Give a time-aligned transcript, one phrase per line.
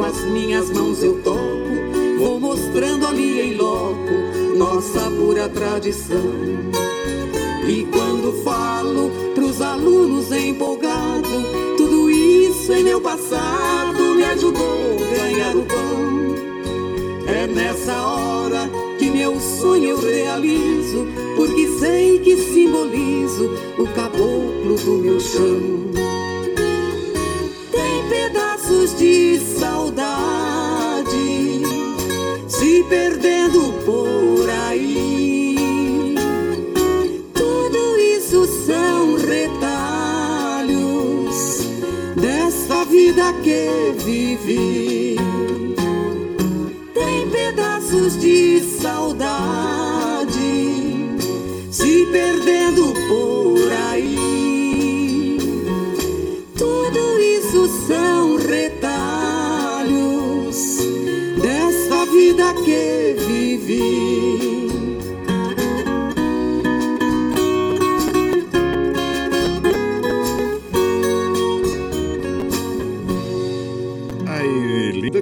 [0.00, 1.38] com as minhas mãos eu toco,
[2.18, 6.16] vou mostrando ali em loco nossa pura tradição.
[7.68, 11.28] E quando falo pros alunos empolgado,
[11.76, 16.10] tudo isso em meu passado me ajudou a ganhar o pão.
[17.26, 21.06] É nessa hora que meu sonho eu realizo,
[21.36, 25.60] porque sei que simbolizo o caboclo do meu chão.
[27.70, 29.49] Tem pedaços de
[32.90, 36.16] perdendo por aí.
[37.32, 40.70] Tudo isso são retalhos
[42.16, 45.16] desta vida que vivi.
[46.92, 50.26] Tem pedaços de saudade
[51.70, 55.38] se perdendo por aí.
[56.58, 58.29] Tudo isso são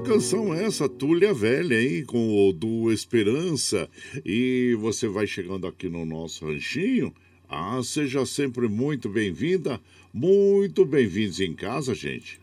[0.08, 2.02] canção essa, Tulha Velha, hein?
[2.06, 3.88] Com o do Esperança.
[4.24, 7.12] E você vai chegando aqui no nosso ranchinho.
[7.46, 9.78] Ah, seja sempre muito bem-vinda,
[10.12, 12.40] muito bem-vindos em casa, gente.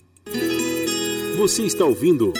[1.37, 2.33] Você está ouvindo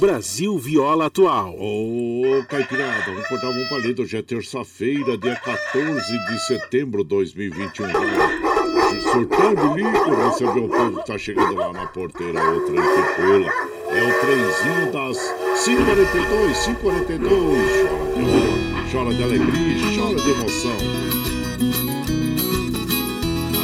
[0.00, 1.56] Brasil Viola Atual.
[1.56, 4.02] Ô, Caipirada, vamos cortar um palito.
[4.02, 8.41] Hoje é terça-feira, dia 14 de setembro de 2021.
[9.12, 13.52] Sorteio bilico, receber o povo que tá chegando lá na porteira, o trem que pula.
[13.90, 15.18] É o trenzinho das
[15.64, 17.58] 542, 542.
[17.82, 20.76] Chora de, chora de alegria, chora de emoção.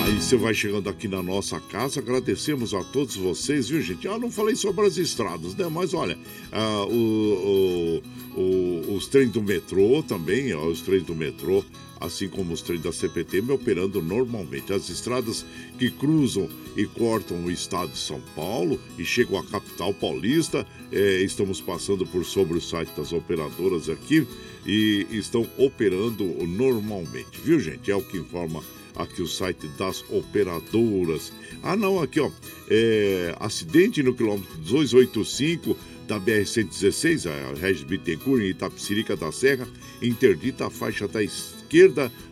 [0.05, 4.07] Aí você vai chegando aqui na nossa casa, agradecemos a todos vocês, viu, gente?
[4.07, 5.67] Ah, não falei sobre as estradas, né?
[5.71, 6.19] Mas olha,
[6.53, 8.03] ah, o,
[8.37, 11.65] o- o- os trens do metrô também, ó, os trens do metrô,
[12.01, 14.73] assim como os trens da CPT, me operando normalmente.
[14.73, 15.45] As estradas
[15.79, 21.23] que cruzam e cortam o estado de São Paulo e chegam à capital paulista, eh,
[21.23, 24.27] estamos passando por sobre o site das operadoras aqui
[24.67, 27.91] e estão operando normalmente, viu, gente?
[27.91, 28.63] É o que informa
[28.95, 31.33] aqui o site das operadoras.
[31.63, 32.31] Ah, não, aqui ó,
[32.69, 39.69] é, acidente no quilômetro 285 da BR-116, a Regis Bittencourt, em Itapecirica da Serra,
[40.03, 41.58] interdita a faixa da esquerda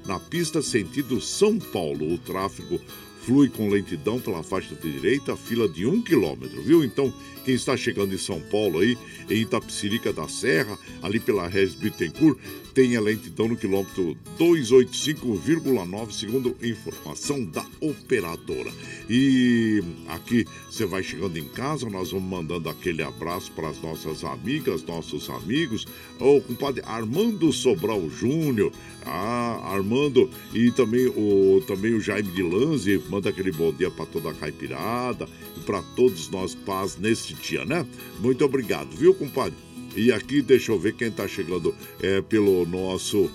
[0.06, 2.12] na pista sentido São Paulo.
[2.12, 2.80] O tráfego
[3.26, 6.84] flui com lentidão pela faixa de direita, fila de um quilômetro, viu?
[6.84, 7.12] Então,
[7.44, 8.96] quem está chegando em São Paulo aí,
[9.28, 12.38] em Itapecirica da Serra, ali pela Regis Bittencourt,
[12.76, 18.70] tem a lentidão no quilômetro 285,9, segundo informação da operadora.
[19.08, 24.22] E aqui você vai chegando em casa, nós vamos mandando aquele abraço para as nossas
[24.24, 25.86] amigas, nossos amigos,
[26.20, 28.70] o compadre Armando Sobral Júnior,
[29.06, 34.04] ah, Armando e também o, também o Jaime de Lanze, manda aquele bom dia para
[34.04, 37.86] toda a caipirada e para todos nós, paz neste dia, né?
[38.20, 39.56] Muito obrigado, viu, compadre?
[39.96, 43.30] E aqui, deixa eu ver quem tá chegando é, pelo nosso.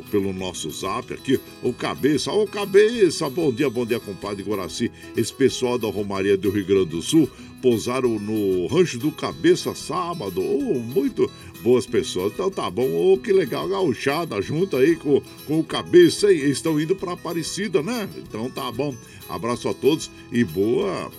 [0.00, 4.90] O, pelo nosso zap aqui, o Cabeça, ô Cabeça, bom dia, bom dia, compadre Guaraci.
[5.16, 7.28] Esse pessoal da Romaria do Rio Grande do Sul
[7.60, 11.30] pousaram no Rancho do Cabeça sábado, ô, muito
[11.62, 12.32] boas pessoas.
[12.32, 16.80] Então tá bom, ô, que legal, gauchada junto aí com, com o Cabeça, e estão
[16.80, 18.08] indo pra Aparecida, né?
[18.16, 18.94] Então tá bom,
[19.28, 21.10] abraço a todos e boa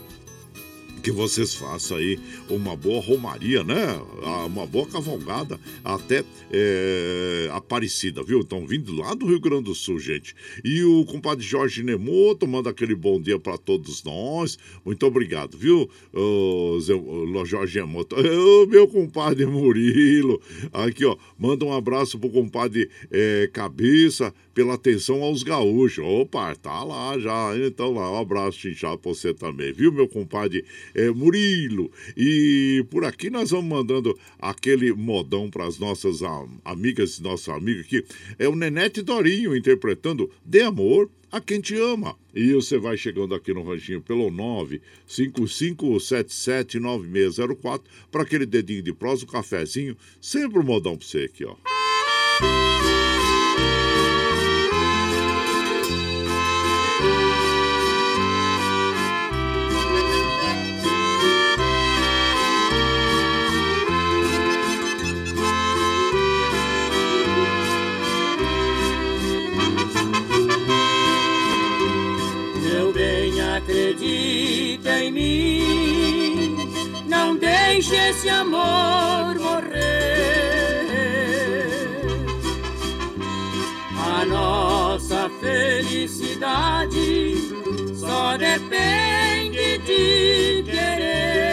[1.01, 2.19] que vocês façam aí
[2.49, 3.99] uma boa romaria, né?
[4.23, 8.41] Ah, Uma boa cavalgada até é, Aparecida, viu?
[8.41, 10.35] Estão vindo lá do Rio Grande do Sul, gente.
[10.63, 14.57] E o compadre Jorge Nemoto manda aquele bom dia para todos nós.
[14.85, 16.77] Muito obrigado, viu, ô,
[17.45, 18.15] Jorge Nemoto?
[18.15, 20.41] Ô, meu compadre Murilo.
[20.71, 26.03] Aqui, ó, manda um abraço pro compadre é, Cabeça pela atenção aos gaúchos.
[26.03, 27.53] Opa, tá lá já.
[27.57, 30.63] Então lá, um abraço, Chinchá, pra você também, viu, meu compadre
[30.93, 31.91] é, Murilo?
[32.15, 36.19] E por aqui nós vamos mandando aquele modão para as nossas
[36.63, 38.05] amigas e nossos amigos aqui.
[38.37, 42.17] É o Nenete Dorinho interpretando De Amor a quem te ama.
[42.35, 44.29] E você vai chegando aqui no ranchinho pelo
[45.07, 47.81] 955779604
[48.11, 49.95] para aquele dedinho de prosa, o cafezinho.
[50.19, 51.55] Sempre um modão pra você aqui, ó.
[77.91, 80.87] Deixe esse amor morrer.
[83.97, 87.35] A nossa felicidade
[87.95, 91.51] só depende de querer.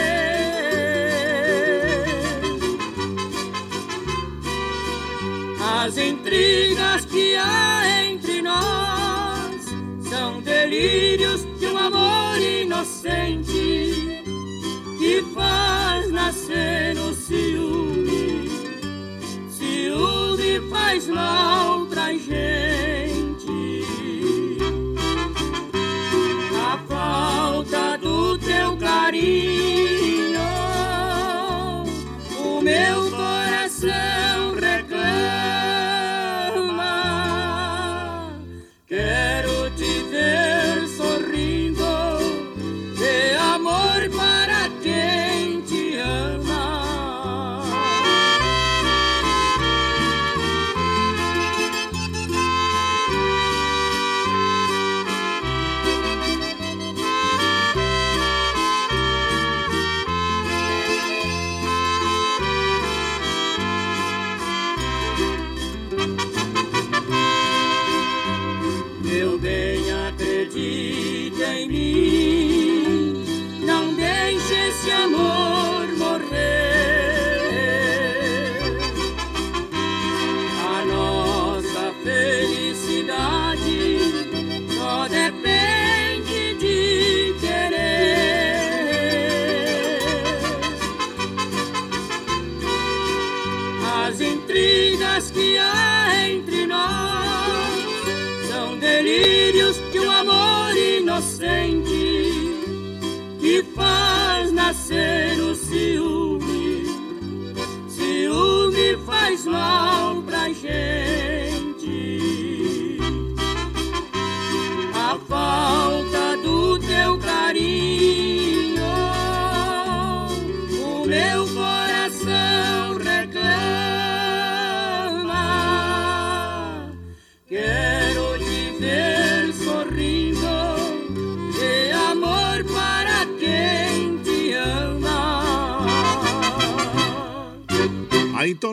[5.81, 9.65] As intrigas que há entre nós
[10.09, 13.58] são delírios de um amor inocente
[21.21, 21.58] Oh.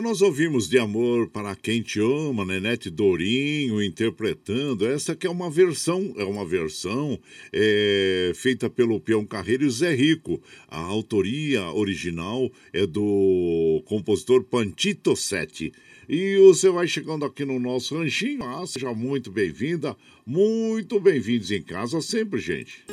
[0.06, 4.86] Nós ouvimos de amor para quem te ama, Nenete Dourinho interpretando.
[4.86, 7.18] Essa que é uma versão, é uma versão
[7.52, 10.40] é, feita pelo Peão Carreiro e Zé Rico.
[10.68, 15.72] A autoria original é do compositor Pantito Sete.
[16.08, 18.44] E você vai chegando aqui no nosso ranchinho.
[18.44, 22.84] Ah, seja muito bem-vinda, muito bem-vindos em casa sempre, gente.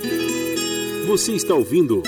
[1.05, 2.01] Você está ouvindo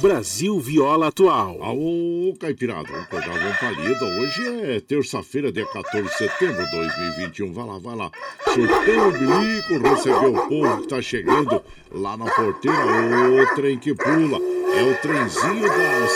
[0.00, 1.62] Brasil Viola Atual.
[1.62, 4.04] Alô, Caipirada, vamos acordar uma palida.
[4.04, 7.52] Hoje é terça-feira, dia 14 de setembro de 2021.
[7.52, 8.10] Vai lá, vai lá.
[8.44, 12.78] Surtão o bilico, receber o povo que tá chegando lá na porteira.
[12.78, 14.38] O trem que pula.
[14.74, 16.12] É o trenzinho das.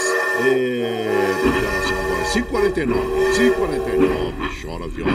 [0.46, 2.25] É, da Internacional agora.
[2.32, 3.00] 549,
[3.37, 4.37] 549.
[4.62, 5.12] Chora viola,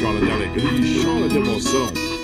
[0.00, 2.15] chora de alegria, chora de emoção.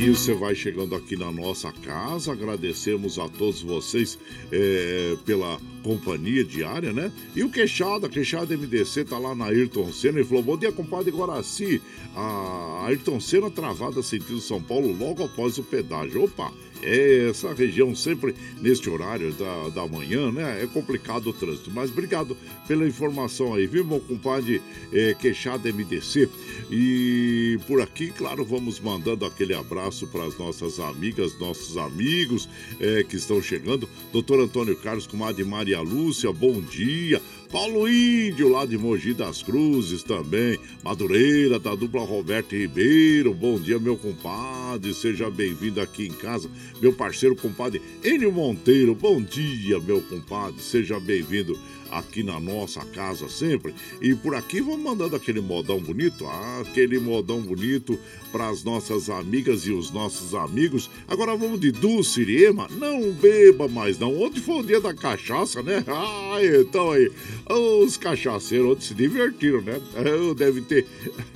[0.00, 2.32] E você vai chegando aqui na nossa casa.
[2.32, 4.18] Agradecemos a todos vocês
[4.50, 7.12] é, pela companhia diária, né?
[7.36, 11.10] E o Queixada, Queixada MDC, tá lá na Ayrton Senna e falou: Bom dia, compadre
[11.10, 11.82] Guaraci.
[12.16, 16.24] A Ayrton Senna travada sentido São Paulo logo após o pedágio.
[16.24, 16.50] Opa!
[16.82, 20.62] Essa região sempre neste horário da, da manhã, né?
[20.62, 21.70] É complicado o trânsito.
[21.70, 26.28] Mas obrigado pela informação aí, viu, meu compadre é, Queixada MDC?
[26.70, 32.48] E por aqui, claro, vamos mandando aquele abraço para as nossas amigas, nossos amigos
[32.80, 33.88] é, que estão chegando.
[34.12, 37.20] Doutor Antônio Carlos, comadre Maria Lúcia, bom dia.
[37.50, 40.56] Paulo Índio, lá de Mogi das Cruzes também.
[40.84, 43.34] Madureira, da dupla Roberto Ribeiro.
[43.34, 44.94] Bom dia, meu compadre.
[44.94, 46.48] Seja bem-vindo aqui em casa.
[46.80, 48.94] Meu parceiro, compadre Enio Monteiro.
[48.94, 50.62] Bom dia, meu compadre.
[50.62, 51.58] Seja bem-vindo
[51.90, 53.74] aqui na nossa casa sempre.
[54.00, 56.26] E por aqui vamos mandando aquele modão bonito,
[56.60, 57.98] aquele modão bonito
[58.30, 60.90] para as nossas amigas e os nossos amigos.
[61.08, 62.68] Agora vamos de Dulce Ema.
[62.70, 64.20] Não beba mais não.
[64.20, 65.84] Ontem foi o dia da cachaça, né?
[66.32, 67.10] Ah, então aí,
[67.48, 69.80] os cachaceiros ontem se divertiram, né?
[69.96, 70.86] Eu deve ter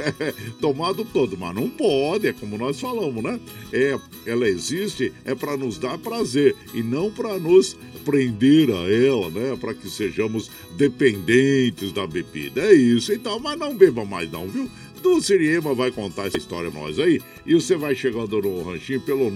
[0.60, 3.40] tomado todo, mas não pode, é como nós falamos, né?
[3.72, 9.30] É, ela existe é para nos dar prazer e não para nos prender a ela,
[9.30, 9.56] né?
[9.60, 12.62] Para que sejamos dependentes da bebida.
[12.62, 14.68] É isso, então, mas não beba mais não, viu?
[15.04, 17.20] Dulce Ema vai contar essa história pra nós aí.
[17.44, 19.30] E você vai chegando no ranchinho pelo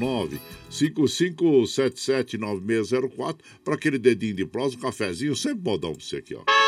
[0.71, 6.68] 955779604 para aquele dedinho de prosa, um cafezinho, sempre modão pra você aqui, ó.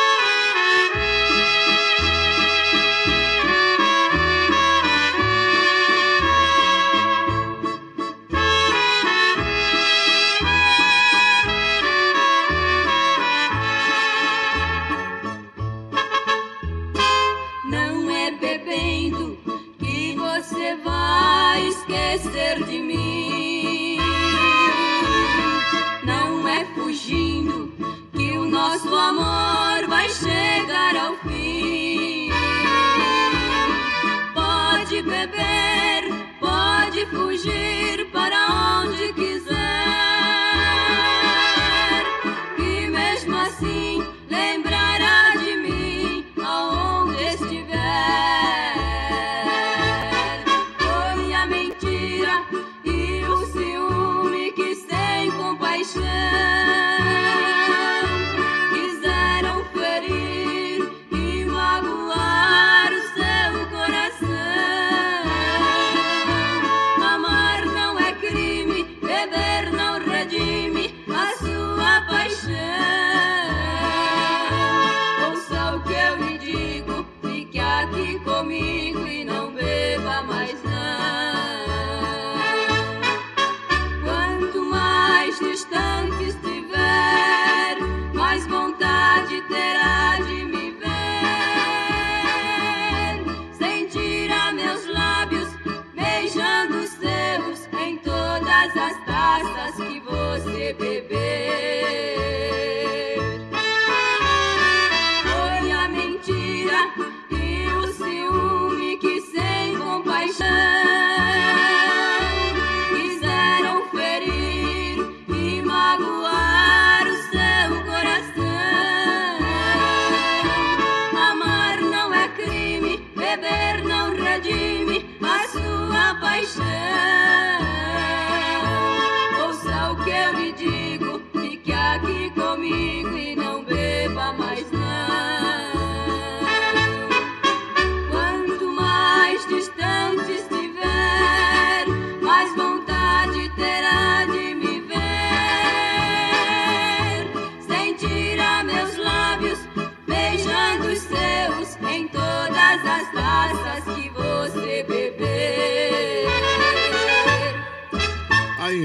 [35.26, 36.02] Beber,
[36.40, 38.00] pode fugir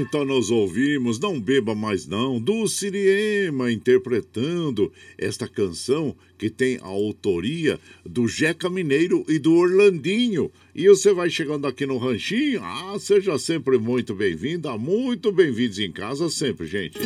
[0.06, 6.86] então nós ouvimos Não Beba Mais Não, do Siriema, interpretando esta canção que tem a
[6.86, 10.48] autoria do Jeca Mineiro e do Orlandinho.
[10.72, 15.90] E você vai chegando aqui no Ranchinho, ah, seja sempre muito bem-vinda, muito bem-vindos em
[15.90, 17.00] casa sempre, gente.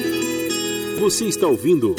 [0.98, 1.96] Você está ouvindo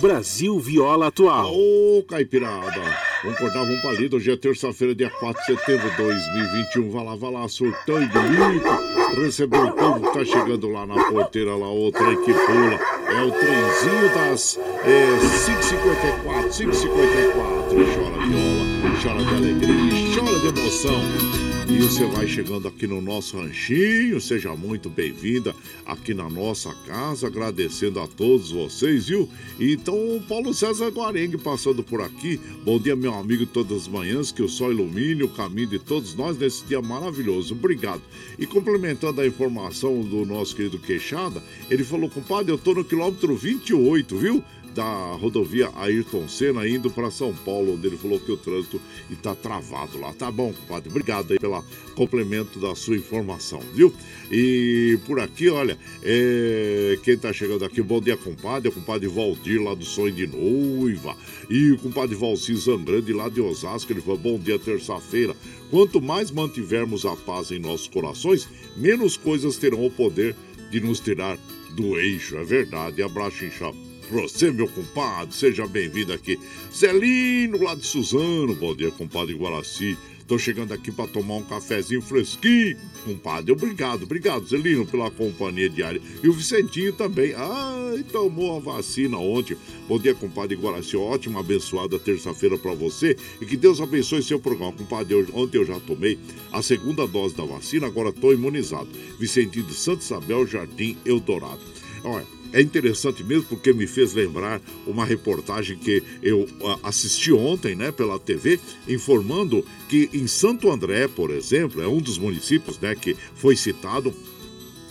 [0.00, 1.54] Brasil Viola Atual.
[1.54, 2.80] Ô, Caipirada!
[3.22, 4.16] Vamos acordar, vamos pra lida.
[4.16, 6.90] Hoje é terça-feira, dia 4 de setembro de 2021.
[6.90, 8.95] Vai lá, vai lá, surtão e bonito.
[9.14, 12.78] Recebeu o povo que tá chegando lá na porteira, lá, o trem que pula.
[13.08, 17.66] É o trenzinho das é, 554, 554.
[17.76, 21.45] Chora viola, chora de alegria, chora de emoção.
[21.68, 25.52] E você vai chegando aqui no nosso ranchinho, seja muito bem-vinda
[25.84, 29.28] aqui na nossa casa, agradecendo a todos vocês, viu?
[29.58, 32.40] Então, Paulo César Guarengue passando por aqui.
[32.64, 36.14] Bom dia, meu amigo, todas as manhãs, que o sol ilumine o caminho de todos
[36.14, 37.54] nós nesse dia maravilhoso.
[37.54, 38.02] Obrigado.
[38.38, 43.34] E complementando a informação do nosso querido Queixada, ele falou, compadre, eu tô no quilômetro
[43.34, 44.44] 28, viu?
[44.76, 48.78] Da rodovia Ayrton Senna indo para São Paulo, onde ele falou que o trânsito
[49.10, 50.12] está travado lá.
[50.12, 50.90] Tá bom, compadre.
[50.90, 51.64] Obrigado aí pelo
[51.94, 53.92] complemento da sua informação, viu?
[54.30, 56.98] E por aqui, olha, é...
[57.02, 58.68] quem está chegando aqui, bom dia, compadre.
[58.68, 61.16] É o compadre Valdir lá do Sonho de Noiva.
[61.48, 63.90] E o compadre Valci Zangrande lá de Osasco.
[63.90, 65.34] Ele falou, bom dia, terça-feira.
[65.70, 70.36] Quanto mais mantivermos a paz em nossos corações, menos coisas terão o poder
[70.70, 71.38] de nos tirar
[71.74, 72.36] do eixo.
[72.36, 73.02] É verdade.
[73.02, 75.34] Abraço, inchado pra você, meu compadre.
[75.34, 76.38] Seja bem-vindo aqui.
[76.74, 78.54] Zelino, lá de Suzano.
[78.54, 79.96] Bom dia, compadre Guaraci.
[80.26, 83.52] Tô chegando aqui para tomar um cafezinho fresquinho, compadre.
[83.52, 86.02] Obrigado, obrigado, Zelino, pela companhia diária.
[86.20, 87.32] E o Vicentinho também.
[87.36, 89.56] Ai, tomou a vacina ontem.
[89.88, 90.96] Bom dia, compadre Guaraci.
[90.96, 93.16] Ótima, abençoada terça-feira para você.
[93.40, 94.72] E que Deus abençoe seu programa.
[94.72, 96.18] Compadre, ontem eu já tomei
[96.52, 98.88] a segunda dose da vacina, agora tô imunizado.
[99.20, 101.60] Vicentinho de Santo Isabel, Jardim Eldorado.
[102.02, 107.74] Olha, é interessante mesmo porque me fez lembrar uma reportagem que eu ah, assisti ontem,
[107.74, 108.58] né, pela TV,
[108.88, 114.14] informando que em Santo André, por exemplo, é um dos municípios, né, que foi citado,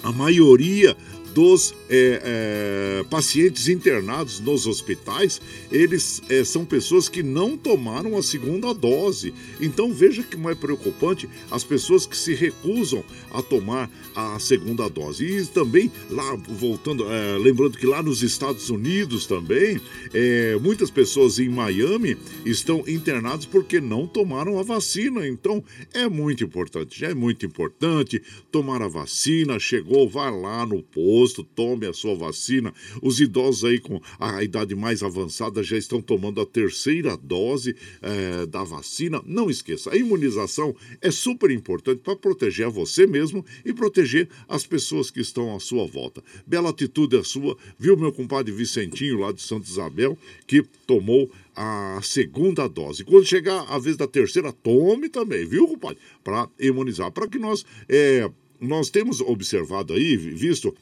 [0.04, 0.96] a maioria
[1.36, 8.24] dos é, é, pacientes internados nos hospitais, eles é, são pessoas que não tomaram a
[8.24, 9.34] segunda dose.
[9.60, 15.26] Então veja que mais preocupante as pessoas que se recusam a tomar a segunda dose.
[15.26, 19.82] E também lá, voltando, é, lembrando que lá nos Estados Unidos também,
[20.14, 22.16] é, muitas pessoas em Miami
[22.46, 25.28] estão internadas porque não tomaram a vacina.
[25.28, 25.62] Então
[25.94, 29.60] é muito importante, já é muito importante tomar a vacina.
[29.60, 32.72] Chegou, vá lá no posto posto, tome a sua vacina.
[33.02, 38.46] Os idosos aí com a idade mais avançada já estão tomando a terceira dose é,
[38.46, 39.22] da vacina.
[39.26, 44.66] Não esqueça, a imunização é super importante para proteger a você mesmo e proteger as
[44.68, 46.24] pessoas que estão à sua volta.
[46.46, 50.16] Bela atitude a sua, viu meu compadre Vicentinho lá de Santa Isabel,
[50.46, 53.04] que tomou a segunda dose.
[53.04, 55.98] Quando chegar a vez da terceira, tome também, viu, compadre?
[56.24, 57.12] Para imunizar.
[57.12, 57.66] Para que nós.
[57.90, 58.30] É,
[58.60, 60.76] nós temos observado aí, visto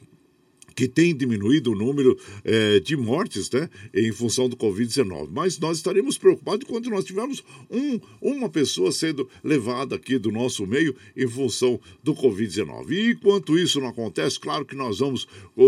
[0.75, 5.29] que tem diminuído o número é, de mortes né, em função do Covid-19.
[5.31, 10.65] Mas nós estaremos preocupados quando nós tivermos um, uma pessoa sendo levada aqui do nosso
[10.65, 12.91] meio em função do Covid-19.
[12.91, 15.27] E enquanto isso não acontece, claro que nós vamos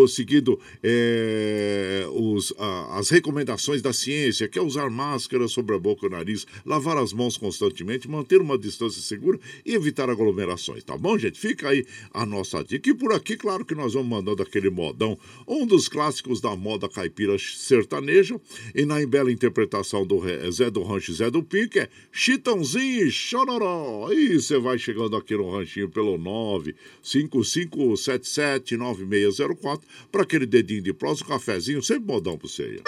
[0.10, 6.06] seguindo é, os, a, as recomendações da ciência, que é usar máscara sobre a boca
[6.06, 10.84] e o nariz, lavar as mãos constantemente, manter uma distância segura e evitar aglomerações.
[10.84, 11.40] Tá bom, gente?
[11.40, 12.90] Fica aí a nossa dica.
[12.90, 16.56] E por aqui, claro que nós vamos mandando aquele modo modão, um dos clássicos da
[16.56, 18.40] moda caipira sertaneja,
[18.74, 24.10] e na bela interpretação do Zé do Rancho Zé do Pique é Chitãozinho e Chororó.
[24.12, 26.18] E você vai chegando aqui no ranchinho pelo
[27.04, 30.96] 955779604 para aquele dedinho de um
[31.28, 32.82] cafezinho, sempre modão para você aí.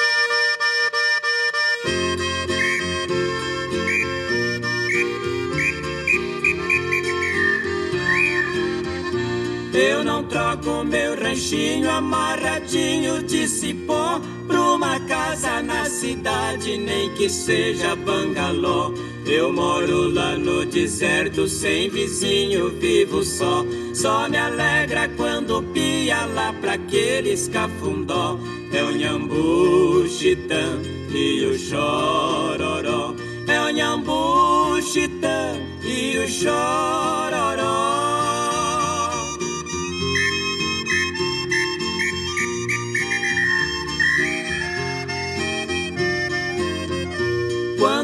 [9.78, 17.30] Eu não troco meu ranchinho amarradinho de cipó Pra uma casa na cidade, nem que
[17.30, 18.94] seja bangalô.
[19.26, 23.66] Eu moro lá no deserto, sem vizinho, vivo só.
[23.94, 28.40] Só me alegra quando pia lá pra aqueles cafundó.
[28.72, 30.82] É o nhambu, chitã
[31.14, 33.14] e o chororó.
[33.48, 38.07] É o nhambu, chitã e o chororó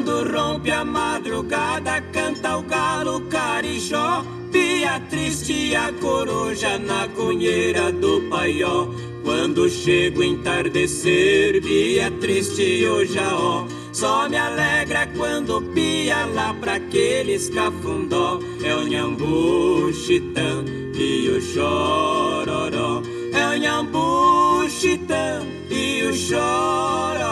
[0.03, 4.25] Quando rompe a madrugada, canta o galo carijó.
[4.51, 8.89] Pia triste a coruja na cunheira do paió.
[9.23, 13.65] Quando chega o entardecer, Bia triste o jaó.
[13.93, 18.41] Só me alegra quando pia lá pra aqueles cafundó.
[18.61, 23.01] É o nhambu, chitã e o chororó.
[23.31, 27.22] É o nhambu, chitã e o chororó.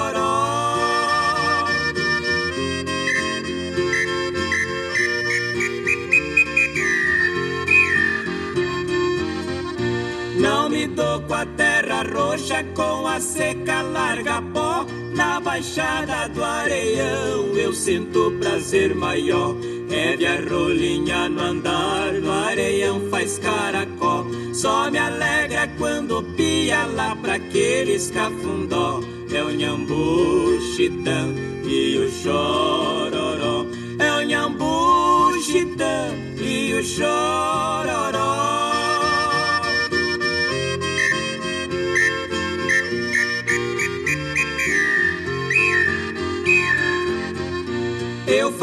[13.22, 14.86] Seca larga pó.
[15.16, 19.56] Na baixada do areião eu sinto prazer maior.
[19.90, 24.26] Hebe a rolinha no andar, no areião faz caracó.
[24.54, 29.02] Só me alegra quando pia lá pra aqueles cafundó.
[29.34, 33.66] É o nhambu, chitã e o chororó.
[34.00, 38.51] É o nhambu, chitã e o chororó.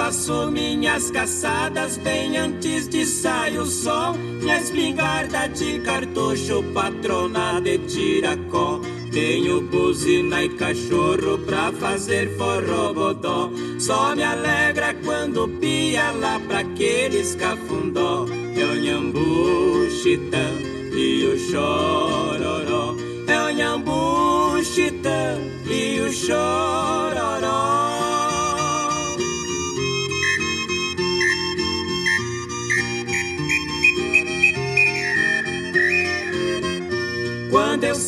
[0.08, 4.14] Faço minhas caçadas bem antes de sair o sol.
[4.14, 8.80] Minha espingarda de cartucho, patrona de tiracó.
[9.12, 13.50] Tenho buzina e cachorro pra fazer forrobodó.
[13.78, 18.24] Só me alegra quando pia lá pra aqueles cafundó.
[18.56, 20.48] É o nhambu, chitã
[20.90, 22.96] e o chororó.
[23.26, 25.36] É o nhambu, chitã
[25.70, 27.67] e o chororó.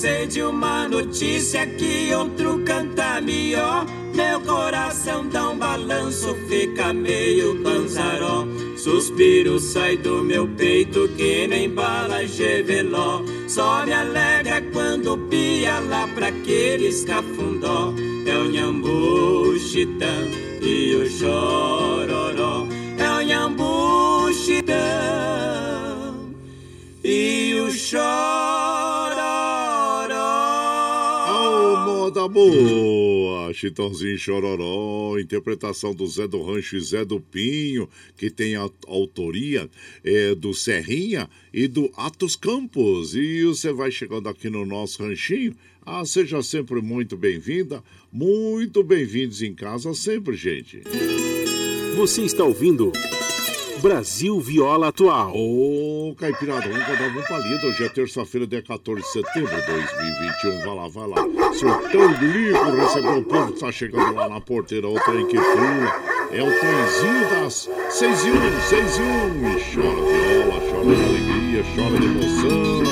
[0.00, 3.84] Sei de uma notícia que outro canta melhor,
[4.14, 8.46] meu coração dá um balanço, fica meio panzaró.
[8.78, 13.22] Suspiro sai do meu peito que nem bala geveló.
[13.46, 17.92] Só me alegra quando pia lá pra aqueles cafundó.
[18.26, 20.26] É o nhambu chitã
[20.62, 22.66] e o chororó.
[22.96, 26.14] É o nhambu chitã
[27.04, 29.09] e o chororó.
[32.20, 33.52] Moda boa!
[33.54, 39.68] Chitãozinho Chororó, interpretação do Zé do Rancho e Zé do Pinho, que tem a autoria
[40.04, 43.14] é, do Serrinha e do Atos Campos.
[43.14, 45.54] E você vai chegando aqui no nosso ranchinho.
[45.84, 50.82] Ah, seja sempre muito bem-vinda, muito bem-vindos em casa sempre, gente.
[51.96, 52.92] Você está ouvindo
[53.80, 55.32] Brasil Viola Atual.
[55.34, 57.66] Ô, Caipirada, vamos dar um palido.
[57.66, 60.60] Hoje é terça-feira, dia 14 de setembro de 2021.
[60.66, 61.52] Vai lá, vai lá.
[61.54, 64.86] Surtão de livro, recebeu o povo que está chegando lá na porteira.
[64.86, 66.20] O trem que pula.
[66.32, 69.48] É o trenzinho das 6 e 1, 6 e 1.
[69.48, 72.82] E chora viola, chora de alegria, chora de emoção.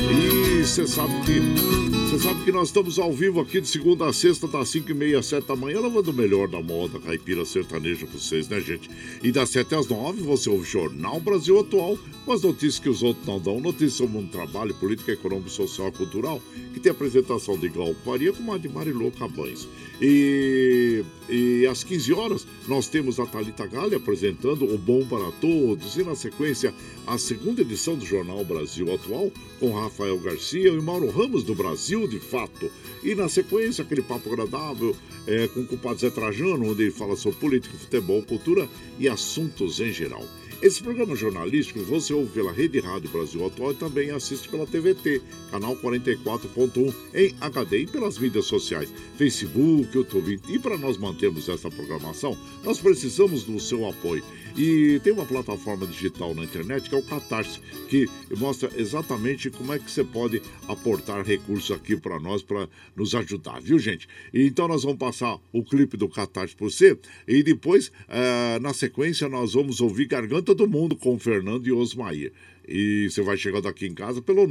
[0.00, 4.12] E você sabe que você sabe que nós estamos ao vivo aqui de segunda a
[4.12, 8.06] sexta, das 5 e meia, 7 da manhã, levando o melhor da moda caipira sertaneja
[8.06, 8.90] para vocês, né, gente?
[9.22, 13.02] E das 7 às 9 você ouve Jornal Brasil Atual, com as notícias que os
[13.02, 16.42] outros não dão, notícias sobre mundo do trabalho, política, econômica, social e cultural,
[16.74, 19.66] que tem apresentação de Glauco com a de Marilô Cabanes.
[19.98, 25.96] E, e às 15 horas nós temos a Thalita Galli apresentando o Bom para Todos,
[25.96, 26.74] e na sequência
[27.06, 32.01] a segunda edição do Jornal Brasil Atual, com Rafael Garcia e Mauro Ramos do Brasil
[32.06, 32.70] de Fato.
[33.02, 37.16] E na sequência, aquele papo agradável é, com o culpado Zé Trajano, onde ele fala
[37.16, 40.24] sobre política, futebol, cultura e assuntos em geral.
[40.62, 45.20] Esse programa jornalístico você ouve pela Rede Rádio Brasil Atual e também assiste pela TVT,
[45.50, 48.88] canal 44.1 em HD e pelas mídias sociais,
[49.18, 50.38] Facebook, YouTube.
[50.48, 54.22] E para nós mantermos essa programação, nós precisamos do seu apoio.
[54.56, 59.72] E tem uma plataforma digital na internet que é o Catarse, que mostra exatamente como
[59.72, 64.06] é que você pode aportar recursos aqui para nós, para nos ajudar, viu, gente?
[64.32, 69.26] Então nós vamos passar o clipe do Catarse por você e depois, eh, na sequência,
[69.28, 72.32] nós vamos ouvir Garganta do Mundo com Fernando e Osmair.
[72.68, 74.46] E você vai chegando aqui em casa pelo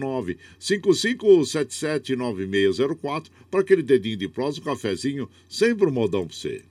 [0.60, 6.71] 955779604 para aquele dedinho de prosa, um cafezinho, sempre um modão para você.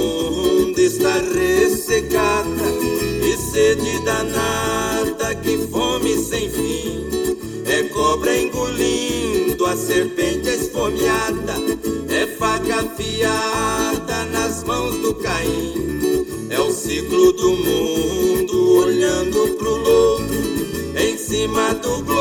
[0.91, 2.65] está ressecada
[3.23, 7.07] e sede danada, que fome sem fim.
[7.65, 11.53] É cobra engolindo a serpente esfomeada,
[12.09, 16.27] é faca afiada nas mãos do Caim.
[16.49, 20.33] É o ciclo do mundo olhando pro lobo,
[20.97, 22.20] em cima do globo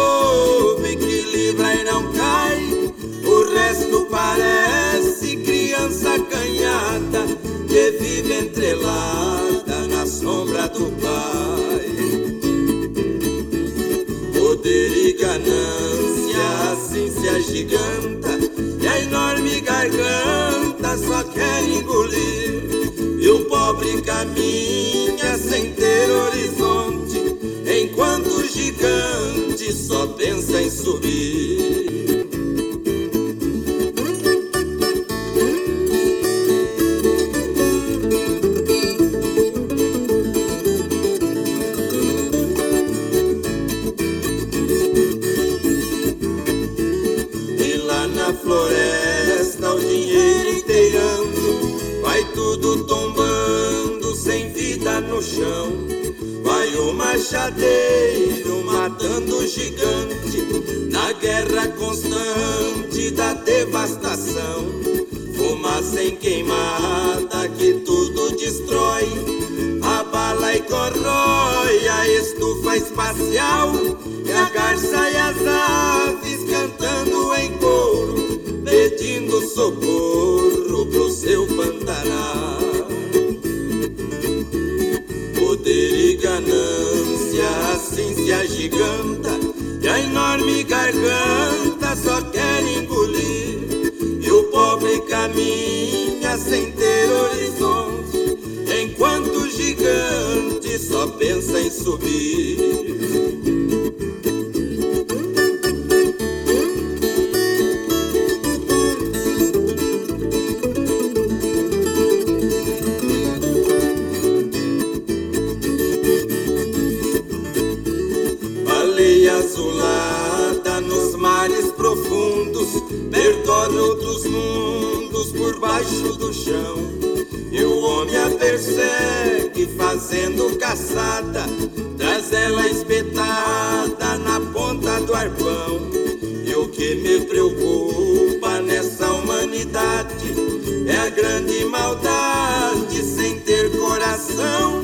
[141.70, 144.83] maldade sem ter coração.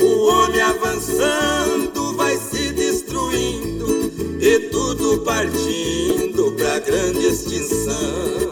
[0.00, 8.51] O homem avançando vai se destruindo e tudo partindo pra grande extinção.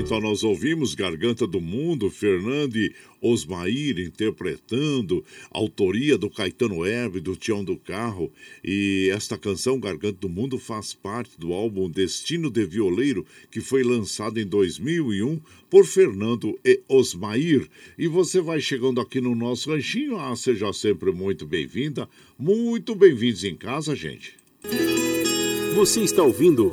[0.00, 7.36] Então nós ouvimos Garganta do Mundo, Fernando e Osmair interpretando, autoria do Caetano Herbe, do
[7.36, 8.32] Tião do Carro.
[8.64, 13.82] E esta canção, Garganta do Mundo, faz parte do álbum Destino de Violeiro, que foi
[13.82, 17.68] lançado em 2001 por Fernando e Osmair.
[17.98, 20.16] E você vai chegando aqui no nosso ranchinho.
[20.16, 22.08] Ah, seja sempre muito bem-vinda,
[22.38, 24.34] muito bem-vindos em casa, gente.
[25.74, 26.70] Você está ouvindo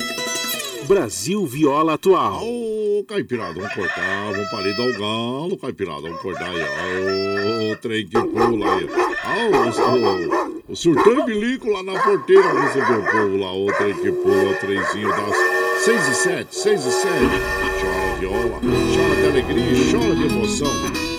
[0.88, 2.87] Brasil Viola Atual.
[3.06, 7.76] Caipirada, vamos cortar, vamos parar de dar o galo, Caipirada, vamos cortar aí, ó, o
[7.78, 8.88] trem que pula aí,
[9.26, 13.94] ó, o, o, o surtão bilico lá na porteira, recebeu o povo lá, o trem
[13.96, 17.08] que pula, o trenzinho das 6 e 7, 6 e 7,
[17.80, 21.18] chora viola, chora de alegria, chora de emoção.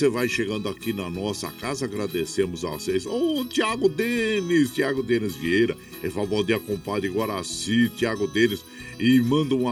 [0.00, 3.04] Você vai chegando aqui na nossa casa, agradecemos a vocês.
[3.04, 8.64] Ô, oh, Tiago Denis, Tiago Denis Vieira, ele fala bom dia, compadre Guaraci, Tiago Denis,
[8.98, 9.68] e manda um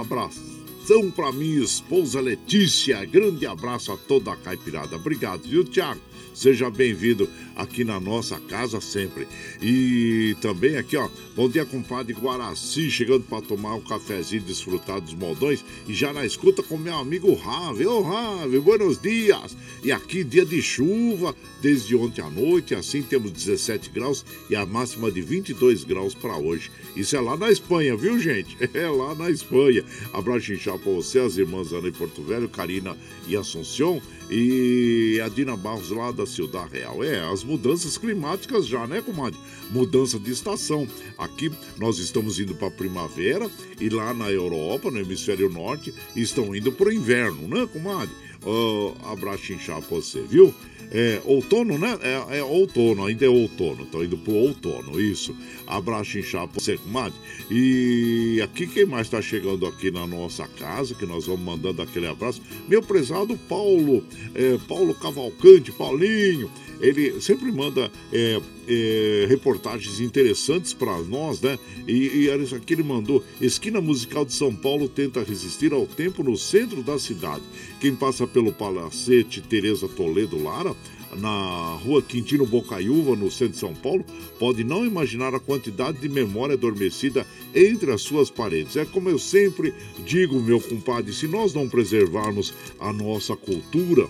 [0.88, 3.04] abração pra minha esposa Letícia.
[3.04, 4.96] Grande abraço a toda a caipirada.
[4.96, 6.00] Obrigado, viu, Tiago?
[6.34, 9.26] Seja bem-vindo aqui na nossa casa sempre.
[9.60, 15.14] E também aqui, ó, bom dia, compadre Guaraci, chegando para tomar um cafezinho, desfrutar dos
[15.14, 17.86] moldões e já na escuta com meu amigo Rave.
[17.86, 19.56] Ô, Rave, buenos dias!
[19.82, 24.64] E aqui, dia de chuva, desde ontem à noite, assim temos 17 graus e a
[24.64, 26.70] máxima de 22 graus para hoje.
[26.94, 28.56] Isso é lá na Espanha, viu, gente?
[28.74, 29.84] É lá na Espanha.
[30.12, 34.00] Abraço inchado para você, as irmãs Ana e Porto Velho, Karina e Assunção
[34.30, 37.02] e a Dina Barros lá da Ciudad Real.
[37.02, 39.38] É, as mudanças climáticas já, né, comadre?
[39.70, 40.86] Mudança de estação.
[41.16, 46.72] Aqui nós estamos indo para primavera e lá na Europa, no hemisfério norte, estão indo
[46.72, 48.14] para o inverno, né, comadre?
[48.44, 50.54] Uh, abraço inchado pra você, viu?
[50.90, 51.98] É, outono, né?
[52.02, 53.82] É, é, outono, ainda é outono.
[53.84, 55.36] Estão indo pro outono, isso.
[55.66, 56.18] Abraço
[56.54, 57.18] você, comadre.
[57.50, 62.06] E aqui quem mais está chegando aqui na nossa casa, que nós vamos mandando aquele
[62.06, 62.40] abraço.
[62.66, 70.98] Meu prezado Paulo, é, Paulo Cavalcante, Paulinho ele sempre manda é, é, reportagens interessantes para
[71.02, 71.58] nós, né?
[71.86, 76.36] E, e aqui ele mandou: Esquina Musical de São Paulo tenta resistir ao tempo no
[76.36, 77.42] centro da cidade.
[77.80, 80.74] Quem passa pelo Palacete Tereza Toledo Lara
[81.16, 84.04] na rua Quintino Bocaiúva, no centro de São Paulo,
[84.38, 88.76] pode não imaginar a quantidade de memória adormecida entre as suas paredes.
[88.76, 89.72] É como eu sempre
[90.04, 94.06] digo, meu compadre, se nós não preservarmos a nossa cultura,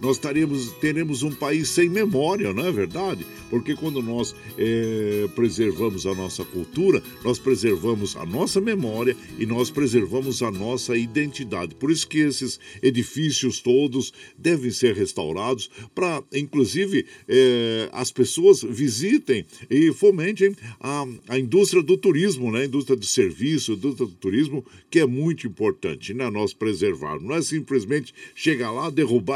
[0.00, 3.26] nós taremos, teremos um país sem memória, não é verdade?
[3.48, 9.70] Porque quando nós é, preservamos a nossa cultura, nós preservamos a nossa memória e nós
[9.70, 11.74] preservamos a nossa identidade.
[11.74, 19.44] Por isso que esses edifícios todos devem ser restaurados para, inclusive, é, as pessoas visitem
[19.68, 22.62] e fomentem a, a indústria do turismo, né?
[22.62, 26.28] a indústria do serviço, a indústria do turismo, que é muito importante, né?
[26.30, 27.24] Nós preservarmos.
[27.24, 29.29] Não é simplesmente chegar lá, derrubar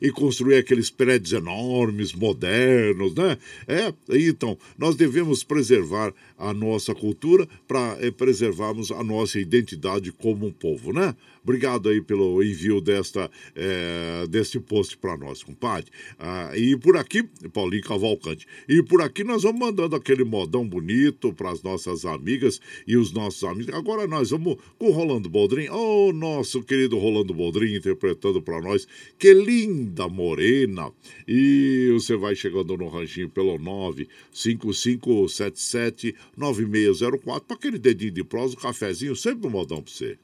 [0.00, 3.36] e, construir aqueles prédios enormes, modernos, né?
[3.66, 10.46] É, então, nós devemos preservar a nossa cultura para é, preservarmos a nossa identidade como
[10.46, 11.14] um povo, né?
[11.42, 15.90] Obrigado aí pelo envio desta, é, deste post para nós, compadre.
[16.18, 17.22] Ah, e por aqui,
[17.52, 18.46] Paulinho Cavalcante.
[18.68, 23.10] E por aqui nós vamos mandando aquele modão bonito para as nossas amigas e os
[23.12, 23.74] nossos amigos.
[23.74, 25.68] Agora nós vamos com o Rolando Boldrin.
[25.70, 28.86] Oh, nosso querido Rolando Boldrin interpretando para nós.
[29.18, 30.92] Que linda morena.
[31.26, 38.60] E você vai chegando no ranchinho pelo 95577 9604 para aquele dedinho de prosa, um
[38.60, 40.18] cafezinho, sempre um modão para você.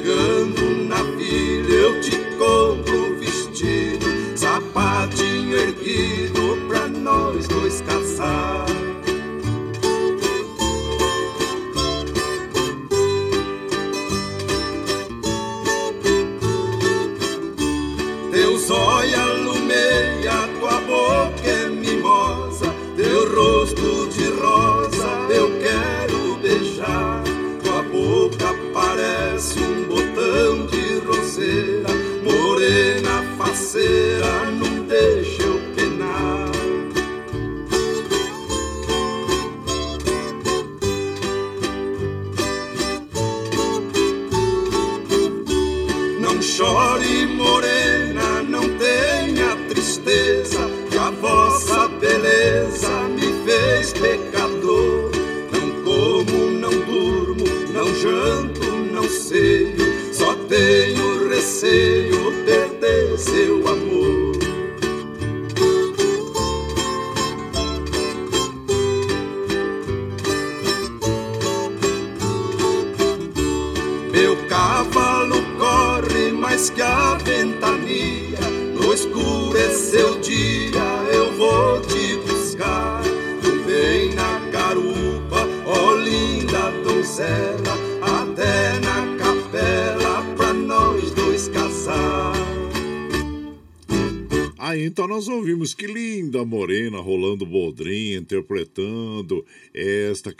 [0.00, 0.39] Chegando
[97.50, 98.99] Boldrin interpretando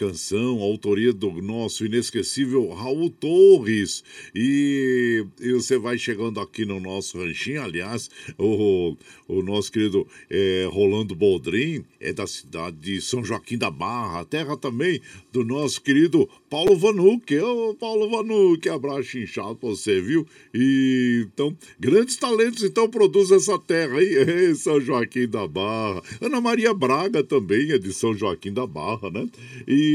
[0.01, 4.03] canção, autoria do nosso inesquecível Raul Torres.
[4.35, 8.09] E, e você vai chegando aqui no nosso ranchinho, aliás,
[8.39, 8.97] o,
[9.29, 14.57] o nosso querido eh, Rolando Boldrin é da cidade de São Joaquim da Barra, terra
[14.57, 17.39] também do nosso querido Paulo Vanucci.
[17.39, 20.27] Ô, Paulo Vanucci, abraço inchado pra você, viu?
[20.55, 26.03] E então, grandes talentos então produz essa terra aí, São Joaquim da Barra.
[26.23, 29.29] Ana Maria Braga também é de São Joaquim da Barra, né?
[29.69, 29.90] E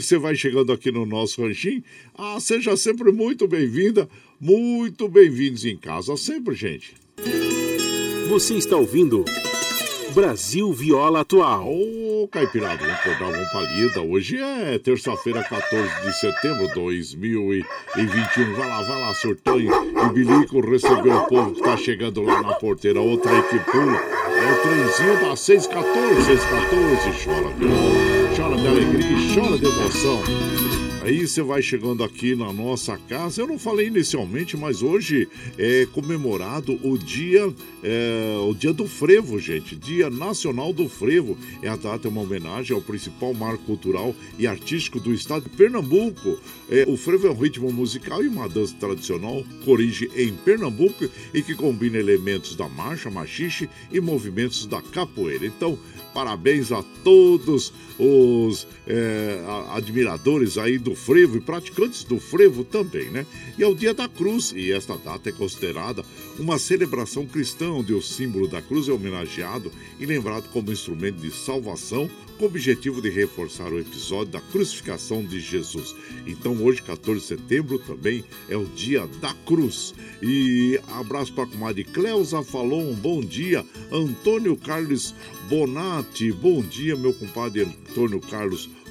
[0.00, 1.82] você vai chegando aqui no nosso ranchinho.
[2.16, 4.08] Ah, seja sempre muito bem-vinda,
[4.40, 6.94] muito bem-vindos em casa sempre, gente.
[8.28, 9.24] Você está ouvindo
[10.14, 11.68] Brasil Viola Atual.
[11.68, 14.00] Ô, Caipirada, vamos acordar, vamos pra lida.
[14.00, 18.54] Hoje é terça-feira, 14 de setembro de 2021.
[18.54, 19.68] Vai lá, vai lá, surtão e
[20.12, 23.00] bilico receber o povo que tá chegando lá na porteira.
[23.00, 23.96] Outra que pula.
[23.96, 27.24] É o trenzinho da 614, 614.
[27.24, 28.03] Chora amor,
[28.44, 30.22] chora de alegria, e chora de emoção.
[31.02, 33.40] Aí você vai chegando aqui na nossa casa.
[33.40, 35.28] Eu não falei inicialmente, mas hoje
[35.58, 37.50] é comemorado o dia,
[37.82, 39.76] é, o dia do frevo, gente.
[39.76, 41.38] Dia Nacional do Frevo.
[41.62, 45.50] É a data, é uma homenagem ao principal marco cultural e artístico do estado de
[45.50, 46.38] Pernambuco.
[46.70, 51.06] É, o frevo é um ritmo musical e uma dança tradicional com origem em Pernambuco
[51.32, 55.46] e que combina elementos da marcha, machixe e movimentos da capoeira.
[55.46, 55.78] Então,
[56.14, 59.40] parabéns a todos os é,
[59.72, 63.26] admiradores aí do frevo e praticantes do frevo também, né?
[63.58, 66.04] E é o Dia da Cruz, e esta data é considerada
[66.38, 71.30] uma celebração cristã onde o símbolo da cruz é homenageado e lembrado como instrumento de
[71.30, 75.94] salvação com o objetivo de reforçar o episódio da crucificação de Jesus.
[76.26, 79.94] Então, hoje, 14 de setembro, também é o dia da cruz.
[80.22, 83.64] E abraço para a comadre Cleusa falou um bom dia.
[83.90, 85.14] Antônio Carlos
[85.48, 88.83] Bonatti, bom dia, meu compadre Antônio Carlos Bonatti,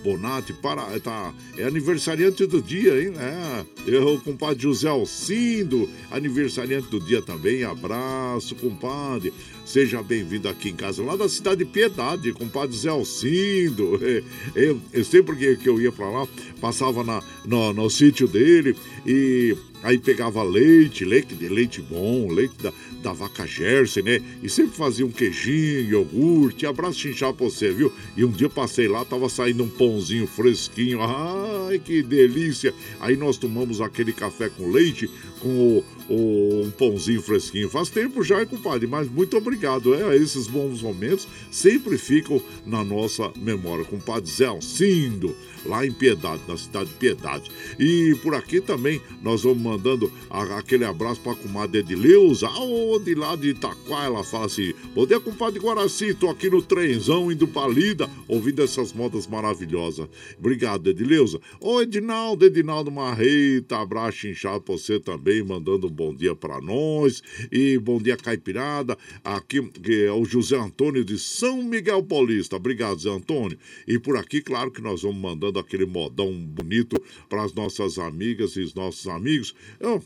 [0.61, 3.13] para, tá, é aniversariante do dia, hein?
[3.17, 7.63] É, eu, compadre José Alcindo, aniversariante do dia também.
[7.63, 9.33] Abraço, compadre.
[9.65, 13.99] Seja bem-vindo aqui em casa, lá da cidade de Piedade, compadre Zé Alcindo.
[14.53, 16.27] Eu, eu sempre que, que eu ia para lá,
[16.59, 18.75] passava na, no, no sítio dele
[19.05, 22.71] e aí pegava leite, leite leite bom, leite da,
[23.03, 24.21] da vaca Jersey, né?
[24.41, 26.65] E sempre fazia um queijinho, iogurte.
[26.65, 27.91] Abraço chinchar pra você, viu?
[28.15, 30.99] E um dia passei lá, tava saindo um pãozinho fresquinho.
[31.01, 32.73] Ai, que delícia!
[33.01, 35.09] Aí nós tomamos aquele café com leite
[35.43, 37.69] o, um pãozinho fresquinho.
[37.69, 39.93] Faz tempo já, compadre, mas muito obrigado.
[39.93, 43.85] É, esses bons momentos sempre ficam na nossa memória.
[43.85, 45.35] Compadre Zé Alcindo
[45.65, 47.51] lá em Piedade, na cidade de Piedade.
[47.79, 53.15] E por aqui também nós vamos mandando a, aquele abraço para a comadre Edileuza, aonde
[53.15, 57.47] lá de Itaquá, ela fala assim: Bom dia, compadre Guaraci, tô aqui no trenzão indo
[57.47, 60.07] pra Lida, ouvindo essas modas maravilhosas.
[60.37, 61.39] Obrigado, Edileuza.
[61.59, 67.23] Ô, Edinaldo, Edinaldo Marreita, abraço inchado pra você também, mandando um bom dia para nós.
[67.51, 68.97] E bom dia, Caipirada.
[69.23, 69.57] Aqui
[69.89, 72.57] é o José Antônio de São Miguel Paulista.
[72.57, 73.57] Obrigado, Zé Antônio.
[73.88, 78.55] E por aqui, claro que nós vamos mandando aquele modão bonito para as nossas amigas
[78.57, 79.55] e os nossos amigos.
[79.79, 80.03] Eu,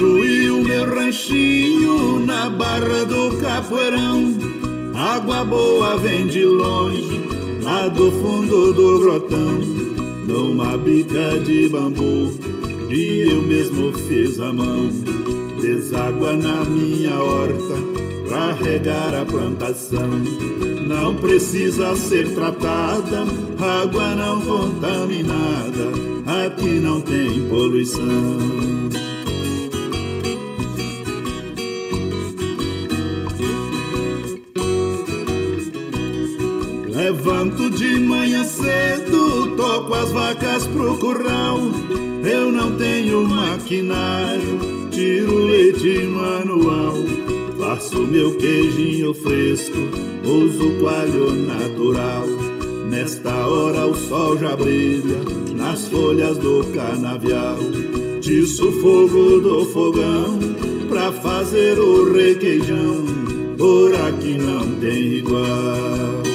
[0.00, 4.34] Construí o meu ranchinho na barra do Capoeirão.
[4.94, 7.20] Água boa vem de longe,
[7.62, 9.58] lá do fundo do grotão.
[10.26, 12.32] Numa bica de bambu,
[12.88, 14.88] e eu mesmo fiz a mão.
[15.60, 17.74] Deságua na minha horta,
[18.26, 20.08] pra regar a plantação.
[20.86, 23.26] Não precisa ser tratada,
[23.82, 25.92] água não contaminada,
[26.46, 29.09] aqui não tem poluição.
[37.40, 41.58] Levanto de manhã cedo, toco as vacas pro curral.
[42.22, 44.58] Eu não tenho maquinário,
[44.90, 46.96] tiro leite manual.
[47.58, 49.78] Faço meu queijinho fresco,
[50.22, 52.26] uso coalho natural.
[52.90, 55.20] Nesta hora o sol já brilha
[55.56, 57.56] nas folhas do canavial.
[58.20, 60.38] Tiço fogo do fogão
[60.90, 63.06] pra fazer o requeijão.
[63.56, 66.29] Por aqui não tem igual.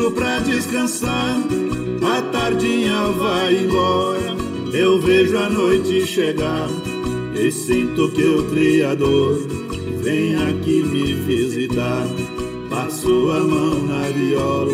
[0.00, 1.36] Sento pra descansar.
[2.02, 4.34] A tardinha vai embora,
[4.72, 6.68] eu vejo a noite chegar.
[7.34, 9.38] E sinto que o Criador
[10.02, 12.06] vem aqui me visitar.
[12.70, 14.72] Passo a mão na viola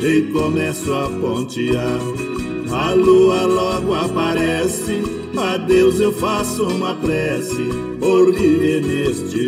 [0.00, 2.00] e começo a pontear.
[2.72, 5.02] A lua logo aparece,
[5.36, 7.68] a Deus eu faço uma prece
[8.00, 9.45] por viver neste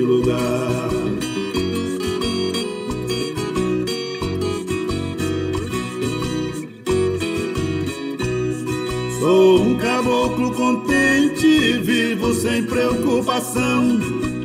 [10.58, 14.00] contente, vivo sem preocupação.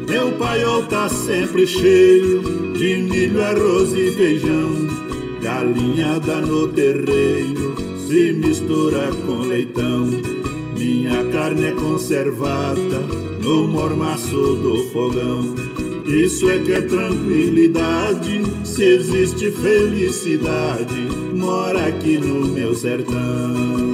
[0.07, 2.41] Meu paiol tá sempre cheio
[2.73, 4.87] de milho, arroz e feijão.
[5.41, 7.75] Galinhada no terreiro
[8.07, 10.05] se mistura com leitão.
[10.77, 12.99] Minha carne é conservada
[13.41, 15.55] no mormaço do fogão.
[16.05, 23.92] Isso é que é tranquilidade, se existe felicidade, mora aqui no meu sertão.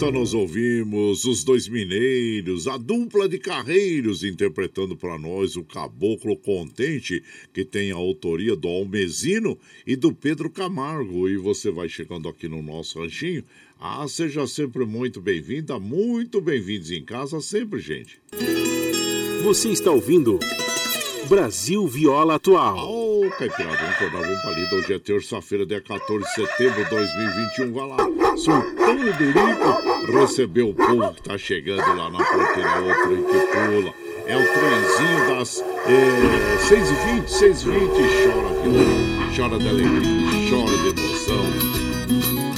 [0.00, 6.38] Então nós ouvimos os dois mineiros, a dupla de carreiros, interpretando para nós o Caboclo
[6.38, 7.22] Contente,
[7.52, 11.28] que tem a autoria do Almezino e do Pedro Camargo.
[11.28, 13.44] E você vai chegando aqui no nosso ranchinho.
[13.78, 18.18] Ah, seja sempre muito bem-vinda, muito bem-vindos em casa, sempre, gente.
[19.44, 20.38] Você está ouvindo.
[21.28, 22.99] Brasil Viola Atual.
[23.30, 24.74] Ô, Caipirada, vamos acordar, vamos palida.
[24.74, 27.72] Hoje é terça-feira, dia 14 de setembro de 2021.
[27.72, 27.96] Vai lá,
[28.36, 33.94] Sultão Iberico recebeu o povo que tá chegando lá na porteira, o trem que pula.
[34.26, 37.66] É o trenzinho das é, 6h20, 6h20.
[38.24, 38.72] Chora, viu?
[39.36, 42.49] Chora de alegria, chora de emoção.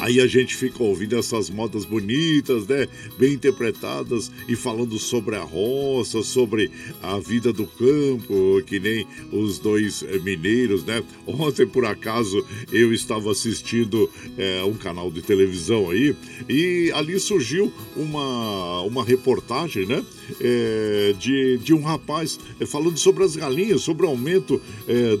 [0.00, 2.88] Aí a gente fica ouvindo essas modas bonitas, né?
[3.18, 6.70] Bem interpretadas e falando sobre a roça, sobre
[7.02, 11.02] a vida do campo, que nem os dois eh, mineiros, né?
[11.26, 16.16] Ontem, por acaso, eu estava assistindo é, um canal de televisão aí
[16.48, 20.02] e ali surgiu uma, uma reportagem, né?
[20.40, 24.60] É, de, de um rapaz é, falando sobre as galinhas, sobre o aumento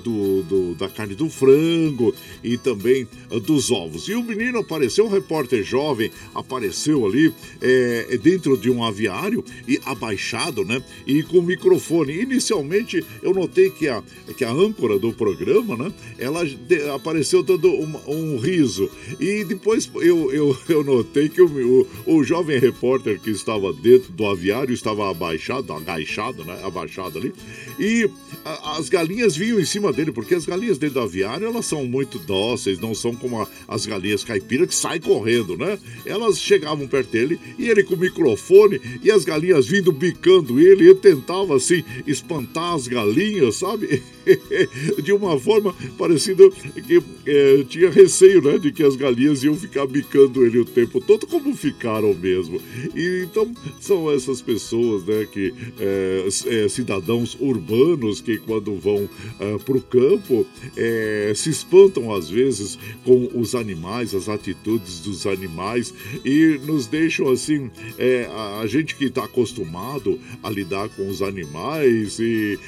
[0.02, 3.06] do, do, da carne do frango e também
[3.44, 4.08] dos ovos.
[4.08, 4.70] E o menino apareceu,
[5.02, 10.82] um repórter jovem apareceu ali é, dentro de um aviário e abaixado, né?
[11.06, 12.20] E com microfone.
[12.20, 14.02] Inicialmente eu notei que a,
[14.36, 15.92] que a âncora do programa, né?
[16.18, 18.90] Ela de, apareceu dando um, um, riso.
[19.18, 24.12] E depois eu, eu, eu notei que o, o, o jovem repórter que estava dentro
[24.12, 26.60] do aviário estava abaixado, agachado, né?
[26.62, 27.32] Abaixado ali.
[27.78, 28.08] E
[28.44, 31.84] a, as galinhas vinham em cima dele, porque as galinhas dentro do aviário elas são
[31.84, 34.24] muito dóceis, não são como a, as galinhas
[34.66, 35.78] que saem correndo, né?
[36.04, 40.84] Elas chegavam perto dele e ele com o microfone e as galinhas vindo bicando ele,
[40.84, 44.02] ele tentava assim espantar as galinhas, sabe?
[45.02, 46.48] de uma forma parecida
[46.86, 51.00] que é, tinha receio, né, de que as galinhas iam ficar bicando ele o tempo
[51.00, 52.60] todo, como ficaram mesmo.
[52.94, 59.08] E então são essas pessoas, né, que é, é, cidadãos urbanos que quando vão
[59.38, 60.46] é, para o campo
[60.76, 65.92] é, se espantam às vezes com os animais, as atitudes dos animais
[66.24, 68.28] e nos deixam assim é,
[68.60, 72.58] a gente que está acostumado a lidar com os animais e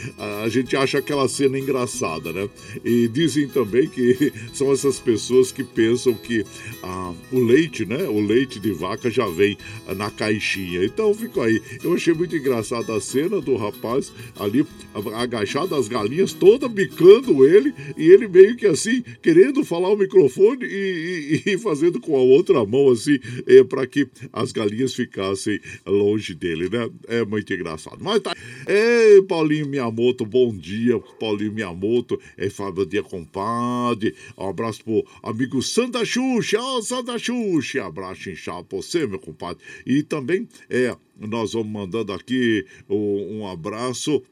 [0.44, 2.48] a gente acha aquela cena engraçada, né?
[2.84, 6.44] E dizem também que são essas pessoas que pensam que
[6.82, 8.04] ah, o leite, né?
[8.04, 9.56] O leite de vaca já vem
[9.96, 10.84] na caixinha.
[10.84, 11.60] Então fica aí.
[11.82, 14.66] Eu achei muito engraçada a cena do rapaz ali
[15.14, 20.64] agachado, as galinhas toda bicando ele e ele meio que assim querendo falar o microfone
[20.64, 25.58] e, e, e fazendo com a outra mão assim é, para que as galinhas ficassem
[25.86, 26.90] longe dele, né?
[27.08, 27.98] É muito engraçado.
[28.00, 28.34] Mas tá.
[28.66, 32.20] Ei, Paulinho Miyamoto, bom dia, Paulinho Miyamoto.
[32.36, 34.14] É Fábio Dia Compadre.
[34.36, 36.60] Um abraço pro amigo Santa Xuxa.
[36.60, 37.86] Ó, oh, Santa Xuxa.
[37.86, 39.62] Abraço inchado pra você, meu compadre.
[39.86, 44.22] E também, é, nós vamos mandando aqui um, um abraço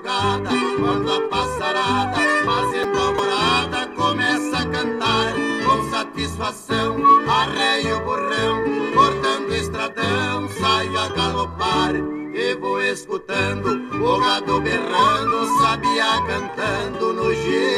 [0.09, 0.49] Madrugada,
[0.79, 5.33] quando a passarada, fazendo alvorada, começa a cantar
[5.65, 6.97] com satisfação.
[7.29, 11.93] Arreio o burrão, cortando estradão, saio a galopar.
[12.33, 13.67] e vou escutando
[14.01, 17.68] o gado berrando, sabia cantando no Jequitibá.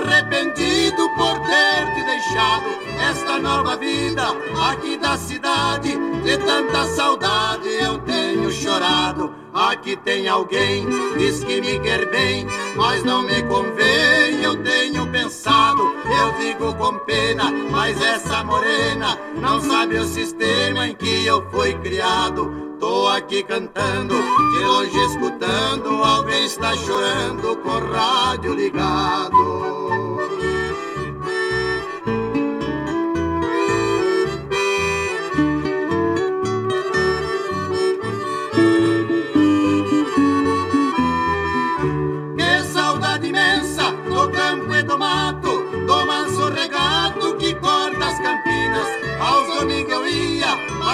[0.00, 2.70] Arrependido por ter te deixado
[3.08, 4.22] esta nova vida
[4.70, 5.96] aqui da cidade.
[6.24, 9.34] De tanta saudade eu tenho chorado.
[9.52, 10.86] Aqui tem alguém,
[11.18, 12.46] diz que me quer bem,
[12.76, 14.42] mas não me convém.
[14.42, 15.89] Eu tenho pensado,
[16.20, 21.74] eu digo com pena, mas essa morena não sabe o sistema em que eu fui
[21.74, 22.76] criado.
[22.78, 29.99] Tô aqui cantando, de longe escutando, alguém está chorando com o rádio ligado.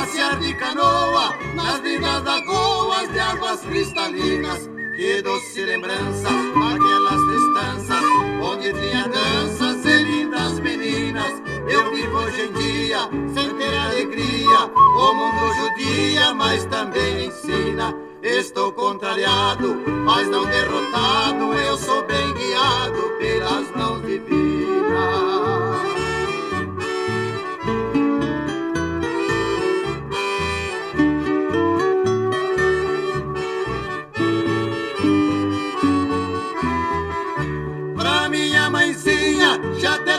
[0.07, 4.71] Passear de canoa nas lindas lagoas de águas cristalinas.
[4.97, 8.05] Que doce lembrança, aquelas distâncias
[8.41, 11.33] onde tinha danças e lindas meninas.
[11.69, 12.99] Eu vivo hoje em dia
[13.35, 14.59] sem ter alegria.
[14.97, 17.95] O mundo judia, mas também ensina.
[18.23, 21.53] Estou contrariado, mas não derrotado.
[21.53, 23.86] Eu sou bem guiado pelas mãos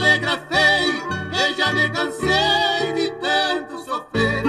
[0.08, 1.04] telegrafei
[1.34, 4.44] e já me cansei de tanto sofrer.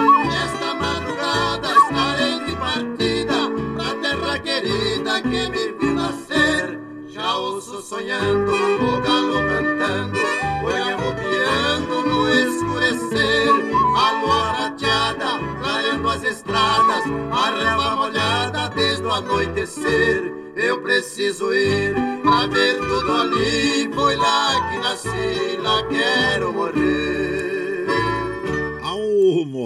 [0.44, 6.78] Esta madrugada estarei de partida pra terra querida que me viu nascer.
[7.08, 10.18] Já ouço sonhando, o galo cantando,
[10.62, 13.48] o piando no escurecer.
[13.96, 15.26] A lua rateada,
[15.60, 17.02] clareando as estradas,
[17.32, 20.47] a relva molhada desde o anoitecer.
[20.60, 23.88] Eu preciso ir pra ver tudo ali.
[23.94, 26.97] Foi lá que nasci, lá quero morrer.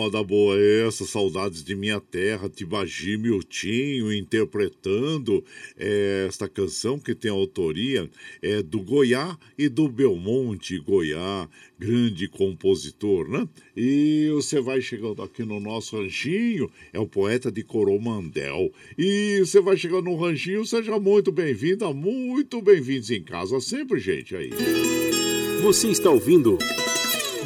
[0.02, 5.44] Moda boa é essa, saudades de minha terra, Tibagi Miltinho interpretando
[5.78, 8.10] é, esta canção que tem autoria
[8.42, 11.48] é, do Goiá e do Belmonte Goiá,
[11.78, 13.48] grande compositor, né?
[13.76, 18.72] E você vai chegando aqui no nosso ranchinho, é o poeta de Coromandel.
[18.98, 24.34] E você vai chegando no ranchinho, seja muito bem-vinda, muito bem-vindos em casa sempre, gente,
[24.34, 24.50] aí.
[25.62, 26.58] Você está ouvindo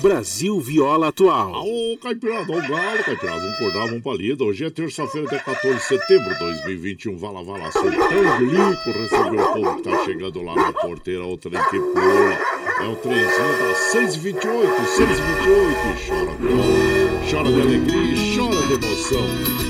[0.01, 1.65] Brasil Viola Atual.
[1.65, 4.45] Ô, Caipirada, o galo, Caipirada, vamos acordar, vamos palida.
[4.45, 7.17] Hoje é terça-feira, dia 14 de setembro de 2021.
[7.17, 11.61] Vala, vala, soltando lico, recebeu o povo que tá chegando lá na porteira, o trem
[11.71, 12.57] que pula.
[12.79, 14.41] É o trenzinho das 6h28,
[14.97, 15.97] 6h28.
[16.07, 16.37] Chora
[17.31, 19.66] chora de alegria, chora de emoção.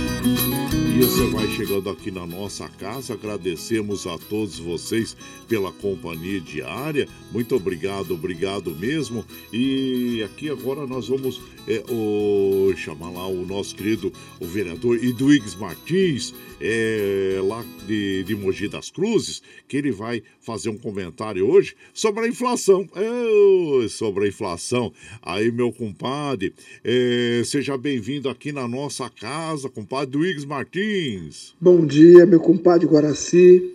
[0.99, 3.12] Você vai chegando aqui na nossa casa.
[3.12, 5.14] Agradecemos a todos vocês
[5.47, 7.07] pela companhia diária.
[7.30, 9.22] Muito obrigado, obrigado mesmo.
[9.53, 15.55] E aqui agora nós vamos é, o, chamar lá o nosso querido o vereador Iduígues
[15.55, 21.74] Martins, é, lá de, de Mogi das Cruzes, que ele vai fazer um comentário hoje
[21.95, 22.87] sobre a inflação.
[22.95, 24.93] É, sobre a inflação.
[25.22, 26.53] Aí, meu compadre,
[26.84, 30.16] é, seja bem-vindo aqui na nossa casa, compadre
[30.47, 30.66] Martins.
[30.66, 31.55] Martins.
[31.61, 33.72] Bom dia, meu compadre Guaraci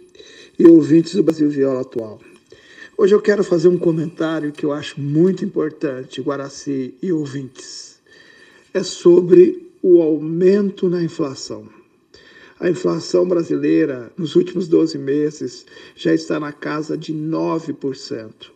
[0.57, 2.20] e ouvintes do Brasil Viola Atual.
[2.97, 7.99] Hoje eu quero fazer um comentário que eu acho muito importante, Guaraci e ouvintes.
[8.74, 11.68] É sobre o aumento na inflação.
[12.62, 18.51] A inflação brasileira, nos últimos 12 meses, já está na casa de 9%.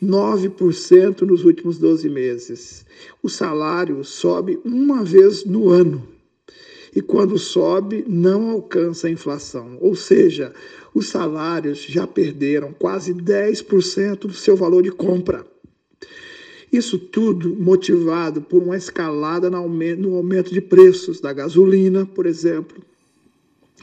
[0.00, 2.86] 9% nos últimos 12 meses.
[3.20, 6.06] O salário sobe uma vez no ano
[6.94, 9.76] e quando sobe, não alcança a inflação.
[9.80, 10.52] Ou seja,
[10.94, 15.44] os salários já perderam quase 10% do seu valor de compra.
[16.72, 22.80] Isso tudo motivado por uma escalada no aumento de preços da gasolina, por exemplo,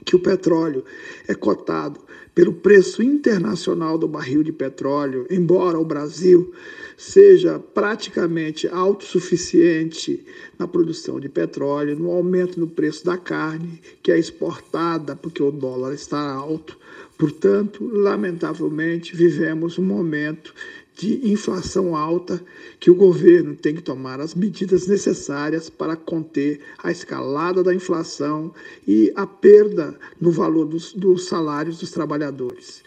[0.03, 0.83] que o petróleo
[1.27, 1.99] é cotado
[2.35, 6.53] pelo preço internacional do barril de petróleo, embora o Brasil
[6.97, 10.25] seja praticamente autossuficiente
[10.59, 15.51] na produção de petróleo, no aumento no preço da carne, que é exportada porque o
[15.51, 16.77] dólar está alto.
[17.17, 20.53] Portanto, lamentavelmente, vivemos um momento
[20.95, 22.41] de inflação alta
[22.79, 28.53] que o governo tem que tomar as medidas necessárias para conter a escalada da inflação
[28.87, 32.81] e a perda no valor dos, dos salários dos trabalhadores.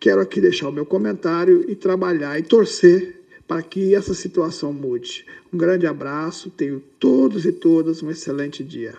[0.00, 5.26] Quero aqui deixar o meu comentário e trabalhar e torcer para que essa situação mude.
[5.52, 8.94] Um grande abraço, tenho todos e todas um excelente dia.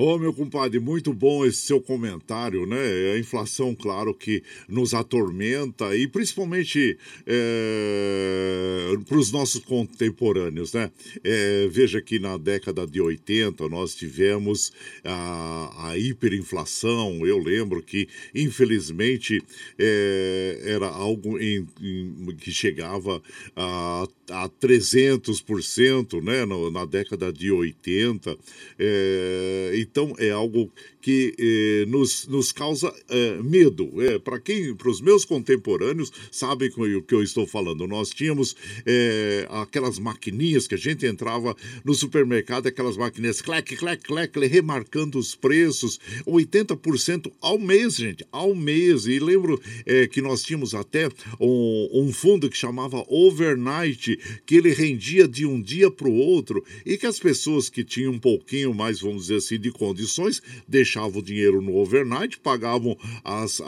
[0.00, 3.14] Ô, oh, meu compadre, muito bom esse seu comentário, né?
[3.14, 6.96] A inflação, claro, que nos atormenta e principalmente
[7.26, 10.92] é, para os nossos contemporâneos, né?
[11.24, 14.72] É, veja que na década de 80 nós tivemos
[15.02, 17.26] a, a hiperinflação.
[17.26, 19.42] Eu lembro que, infelizmente,
[19.76, 23.20] é, era algo em, em, que chegava
[23.56, 26.46] a, a 300%, né?
[26.46, 28.38] Na, na década de 80.
[28.78, 30.70] É, e então é algo
[31.00, 33.90] que eh, nos, nos causa eh, medo.
[34.02, 37.86] É, para quem, para os meus contemporâneos, sabem o que eu estou falando.
[37.86, 44.02] Nós tínhamos eh, aquelas maquininhas que a gente entrava no supermercado, aquelas maquininhas clec, clec,
[44.02, 49.06] clec, remarcando os preços, 80% ao mês, gente, ao mês.
[49.06, 49.60] E lembro
[50.12, 51.08] que nós tínhamos até
[51.40, 56.64] um, um fundo que chamava Overnight, que ele rendia de um dia para o outro
[56.84, 60.87] e que as pessoas que tinham um pouquinho mais, vamos dizer assim, de condições, deixavam
[60.88, 63.64] deixavam o dinheiro no overnight, pagavam as, a,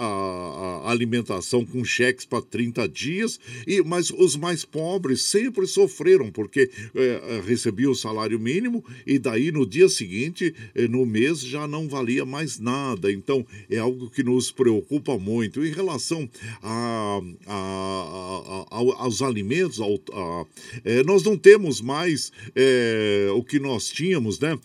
[0.86, 6.70] a alimentação com cheques para 30 dias, e mas os mais pobres sempre sofreram, porque
[6.94, 11.66] é, é, recebiam o salário mínimo e daí no dia seguinte, é, no mês, já
[11.66, 13.12] não valia mais nada.
[13.12, 15.64] Então é algo que nos preocupa muito.
[15.64, 16.28] Em relação
[16.62, 20.00] a, a, a, aos alimentos, ao,
[20.84, 24.58] é, nós não temos mais é, o que nós tínhamos, né?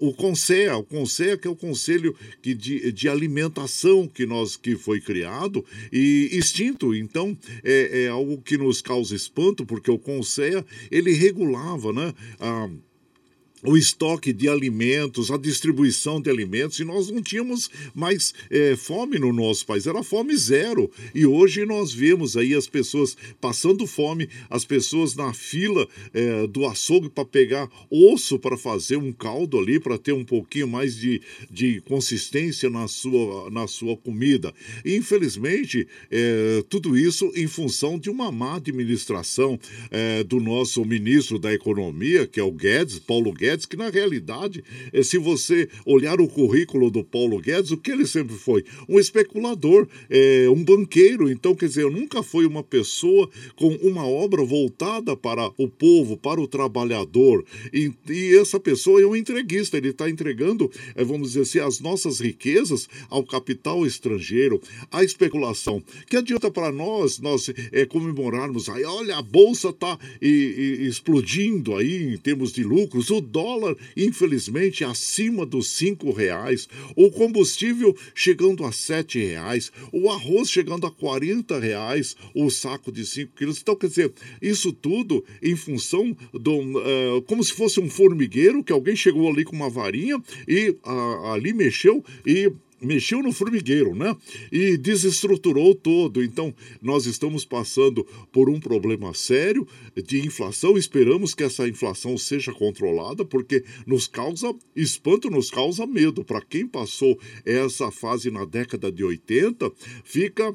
[0.00, 4.56] o CONSEA, o CONSEA que é o Conselho Conselho que de, de Alimentação que nós
[4.56, 6.94] que foi criado e extinto.
[6.94, 12.14] Então é, é algo que nos causa espanto, porque o Conselho ele regulava, né?
[12.38, 12.68] A,
[13.62, 19.18] o estoque de alimentos, a distribuição de alimentos, e nós não tínhamos mais é, fome
[19.18, 20.90] no nosso país, era fome zero.
[21.14, 26.66] E hoje nós vemos aí as pessoas passando fome, as pessoas na fila é, do
[26.66, 31.20] açougue para pegar osso para fazer um caldo ali, para ter um pouquinho mais de,
[31.50, 34.54] de consistência na sua, na sua comida.
[34.84, 39.58] E, infelizmente, é, tudo isso em função de uma má administração
[40.26, 44.62] do nosso ministro da Economia, que é o Guedes, Paulo Guedes Guedes, que na realidade,
[44.92, 48.64] eh, se você olhar o currículo do Paulo Guedes, o que ele sempre foi?
[48.88, 51.30] Um especulador, é, um banqueiro.
[51.30, 56.40] Então, quer dizer, nunca foi uma pessoa com uma obra voltada para o povo, para
[56.40, 57.44] o trabalhador.
[57.72, 61.80] E, e essa pessoa é um entreguista, ele está entregando, é, vamos dizer assim, as
[61.80, 65.82] nossas riquezas ao capital estrangeiro, à especulação.
[66.08, 72.16] Que adianta para nós, nós é, comemorarmos aí, olha, a bolsa está explodindo aí em
[72.16, 78.72] termos de lucros, o dólar dólar, infelizmente, acima dos cinco reais, o combustível chegando a
[78.72, 83.58] sete reais, o arroz chegando a 40 reais, o saco de 5 quilos.
[83.60, 84.12] Então, quer dizer,
[84.42, 86.60] isso tudo em função do.
[86.60, 91.26] Uh, como se fosse um formigueiro, que alguém chegou ali com uma varinha e uh,
[91.32, 94.16] ali mexeu e mexeu no formigueiro, né?
[94.50, 96.22] E desestruturou todo.
[96.22, 99.66] Então, nós estamos passando por um problema sério
[99.96, 100.76] de inflação.
[100.76, 106.24] Esperamos que essa inflação seja controlada, porque nos causa espanto, nos causa medo.
[106.24, 109.70] Para quem passou essa fase na década de 80,
[110.04, 110.54] fica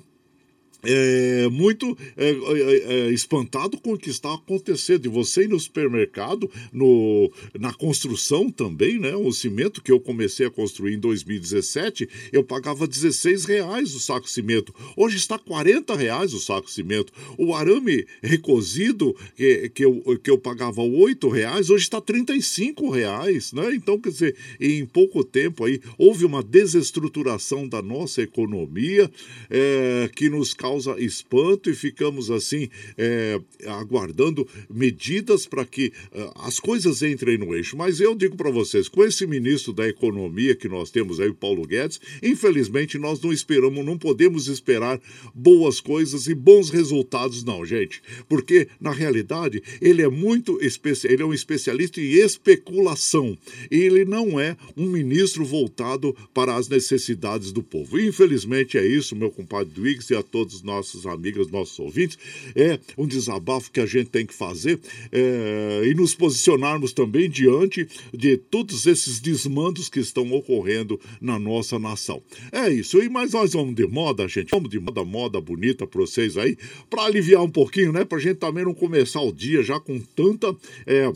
[0.86, 5.06] é, muito é, é, é, espantado com o que está acontecendo.
[5.06, 9.16] E você ir no supermercado, no, na construção também, né?
[9.16, 14.26] O cimento que eu comecei a construir em 2017, eu pagava 16 reais o saco
[14.26, 14.74] de cimento.
[14.96, 17.12] Hoje está 40 reais o saco de cimento.
[17.38, 23.52] O arame recozido, que, que, eu, que eu pagava 8 reais, hoje está 35 reais,
[23.54, 23.74] né?
[23.74, 29.10] Então, quer dizer, em pouco tempo aí, houve uma desestruturação da nossa economia
[29.50, 36.32] é, que nos causa causa espanto e ficamos assim é, aguardando medidas para que uh,
[36.42, 37.78] as coisas entrem no eixo.
[37.78, 41.34] Mas eu digo para vocês, com esse ministro da Economia que nós temos aí, o
[41.34, 45.00] Paulo Guedes, infelizmente nós não esperamos, não podemos esperar
[45.34, 48.02] boas coisas e bons resultados, não, gente.
[48.28, 53.38] Porque, na realidade, ele é muito especial, ele é um especialista em especulação.
[53.72, 58.00] Ele não é um ministro voltado para as necessidades do povo.
[58.00, 62.18] Infelizmente é isso, meu compadre Dwigs e a todos nossas amigas, nossos ouvintes.
[62.56, 64.80] É um desabafo que a gente tem que fazer
[65.12, 71.80] é, e nos posicionarmos também diante de todos esses desmandos que estão ocorrendo na nossa
[71.80, 72.22] nação.
[72.52, 73.02] É isso.
[73.02, 74.50] E mas nós vamos de moda, gente.
[74.52, 76.58] Vamos de moda, moda bonita para vocês aí,
[76.90, 78.04] para aliviar um pouquinho, né?
[78.04, 80.56] Pra gente também não começar o dia já com tanta.
[80.86, 81.12] É,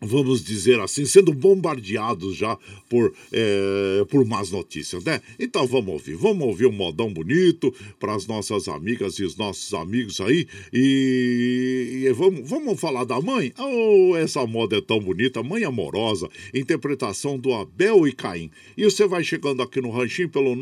[0.00, 2.56] vamos dizer assim, sendo bombardeados já
[2.88, 5.20] por, é, por más notícias, né?
[5.38, 9.74] Então vamos ouvir, vamos ouvir um modão bonito para as nossas amigas e os nossos
[9.74, 13.52] amigos aí e, e, vamos, vamos falar da mãe?
[13.58, 18.50] Oh, essa moda é tão bonita, Mãe Amorosa, interpretação do Abel e Caim.
[18.76, 20.54] E você vai chegando aqui no ranchinho pelo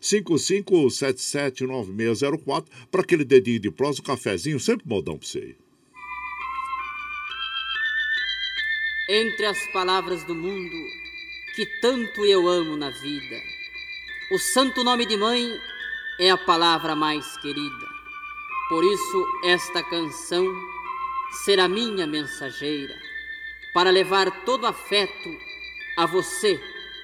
[0.00, 5.67] 955779604 para aquele dedinho de prosa, um cafezinho, sempre modão para você aí.
[9.08, 10.76] Entre as palavras do mundo
[11.54, 13.42] que tanto eu amo na vida.
[14.30, 15.58] O santo nome de mãe
[16.20, 17.88] é a palavra mais querida.
[18.68, 20.44] Por isso, esta canção
[21.44, 22.94] será minha mensageira
[23.72, 25.38] para levar todo afeto
[25.96, 26.60] a você,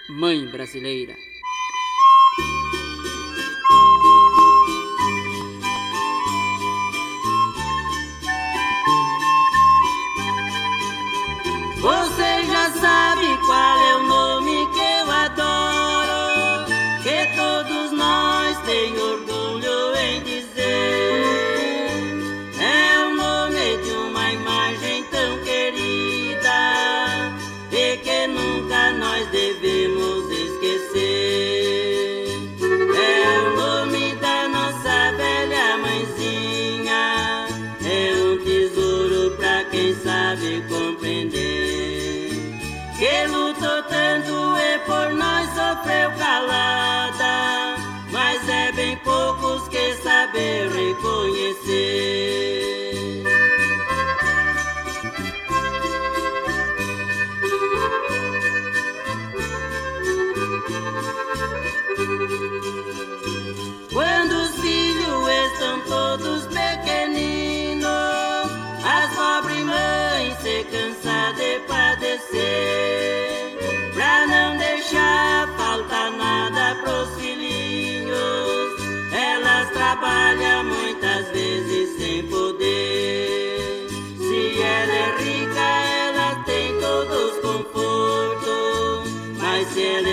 [0.09, 1.24] mãe brasileira.
[13.47, 13.94] Sabe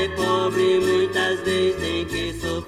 [0.09, 2.60] pobre, muitas vezes tem que sofrer.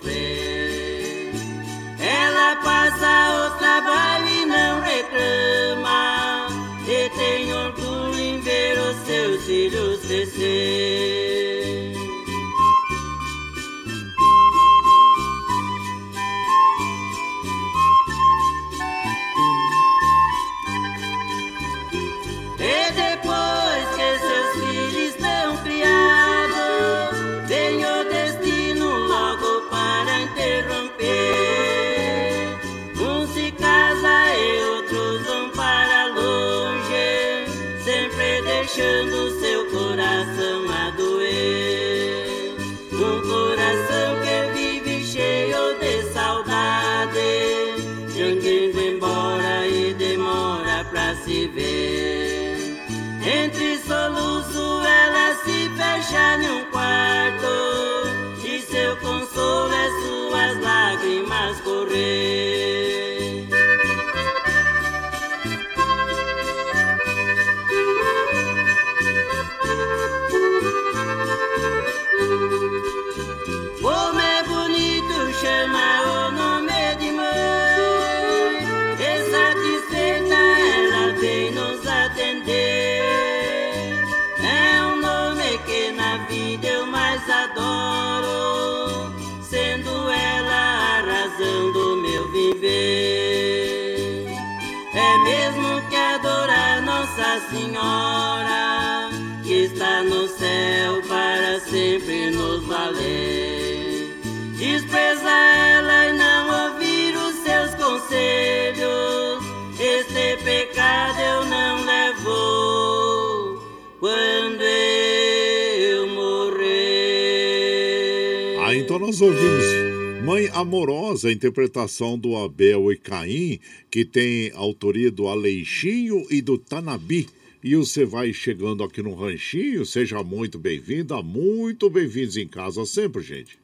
[119.23, 123.57] Ouvimos Mãe Amorosa, interpretação do Abel e Caim,
[123.89, 127.27] que tem autoria do Aleixinho e do Tanabi.
[127.63, 133.21] E você vai chegando aqui no Ranchinho, seja muito bem-vinda, muito bem-vindos em casa sempre,
[133.21, 133.57] gente.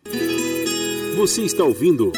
[1.18, 2.14] Você está ouvindo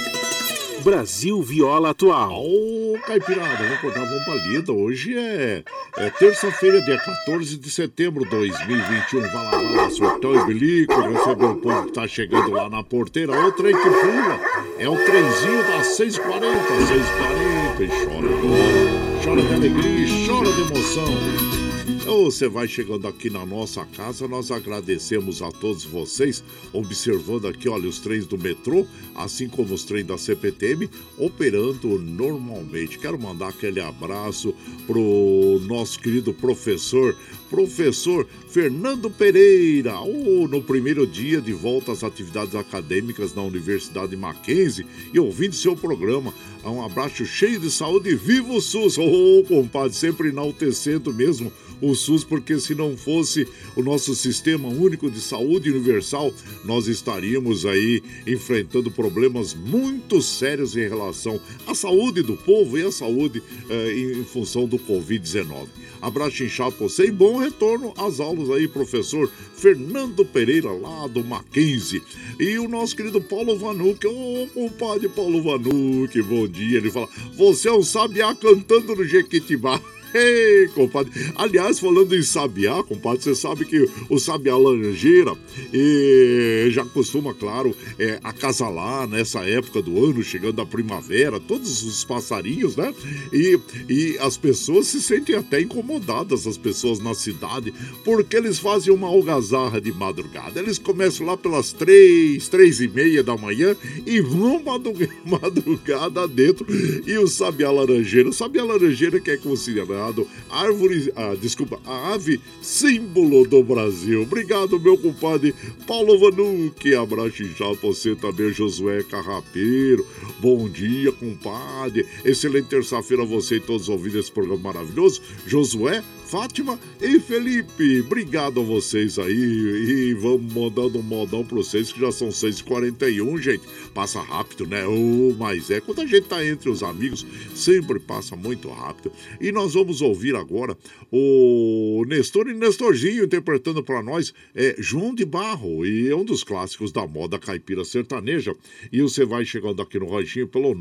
[0.84, 2.44] Brasil Viola Atual.
[2.44, 4.72] Ô, Caipirada, vamos acordar, vamos pra lida.
[4.72, 5.64] Hoje é,
[5.98, 9.22] é terça-feira, dia 14 de setembro de 2021.
[9.22, 12.84] Vai lá, vai lá, surtão e bilico, receber o povo que tá chegando lá na
[12.84, 13.32] porteira.
[13.32, 14.40] O trem que pula
[14.80, 16.42] é o trenzinho das 6h40,
[16.90, 17.62] 6h40.
[17.82, 21.71] E chora agora, chora de alegria chora de emoção.
[22.12, 26.44] Você vai chegando aqui na nossa casa, nós agradecemos a todos vocês,
[26.74, 28.86] observando aqui, olha, os trens do metrô,
[29.16, 33.00] assim como os trens da CPTM, operando normalmente.
[33.00, 34.54] Quero mandar aquele abraço
[34.86, 37.16] pro nosso querido professor,
[37.50, 44.86] professor Fernando Pereira, oh, no primeiro dia de volta às atividades acadêmicas na Universidade Mackenzie
[45.14, 46.34] e ouvindo seu programa.
[46.64, 48.98] Um abraço cheio de saúde, viva o SUS!
[48.98, 51.52] Ô, oh, compadre, sempre enaltecendo mesmo
[51.82, 57.66] o SUS, porque se não fosse o nosso sistema único de saúde universal, nós estaríamos
[57.66, 63.94] aí enfrentando problemas muito sérios em relação à saúde do povo e à saúde eh,
[63.94, 65.68] em função do Covid-19.
[66.02, 71.24] Abraço inchado pra você e bom retorno às aulas aí, professor Fernando Pereira, lá do
[71.24, 72.02] Mackenzie.
[72.40, 76.80] E o nosso querido Paulo Vanuc, ô oh, compadre Paulo Vanuc, bom dia.
[76.80, 79.80] Ele fala: Você é um sabiá cantando no Jequitibá.
[80.14, 81.12] Ei, compadre.
[81.36, 85.34] Aliás, falando em sabiá, compadre, você sabe que o sabiá laranjeira
[85.74, 92.04] e já costuma, claro, é, acasalar nessa época do ano, chegando a primavera, todos os
[92.04, 92.94] passarinhos, né?
[93.32, 98.94] E, e as pessoas se sentem até incomodadas, as pessoas na cidade, porque eles fazem
[98.94, 100.60] uma algazarra de madrugada.
[100.60, 104.62] Eles começam lá pelas três, três e meia da manhã e vão
[105.26, 106.66] madrugada dentro.
[107.08, 112.14] E o sabiá laranjeira, o sabiá laranjeira que é considerado considerado árvore, ah, desculpa, a
[112.14, 114.24] ave símbolo do Brasil.
[114.24, 115.54] Obrigado, meu compadre
[115.86, 116.96] Paulo Vanucci.
[116.96, 120.06] Abraço já você também, Josué Carrapeiro.
[120.40, 122.06] Bom dia, compadre.
[122.26, 125.22] Excelente terça-feira a você e todos ouvindo esse programa maravilhoso.
[125.46, 128.00] Josué, Fátima e Felipe.
[128.00, 129.36] Obrigado a vocês aí.
[129.36, 133.68] E vamos mandando um modão pra vocês que já são 6h41, gente.
[133.94, 134.88] Passa rápido, né?
[134.88, 135.82] Oh, mas é.
[135.82, 139.12] Quando a gente tá entre os amigos, sempre passa muito rápido.
[139.42, 140.78] E nós vamos ouvir agora
[141.12, 145.86] o Nestor e Nestorzinho interpretando para nós é João de Barro.
[145.86, 148.56] E é um dos clássicos da moda caipira sertaneja.
[148.90, 150.74] E você vai chegando aqui no Ranchinho pelo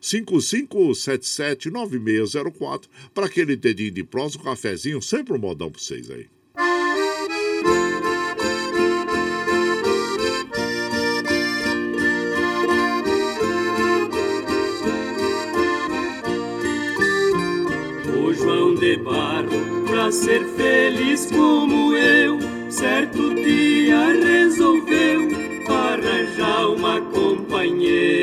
[0.00, 6.28] 955779604 para aquele dedinho de prosa, um café sempre um modão pra vocês aí.
[18.16, 22.38] O João de Barro, pra ser feliz como eu,
[22.70, 25.28] certo dia resolveu
[25.68, 28.17] arranjar uma companheira.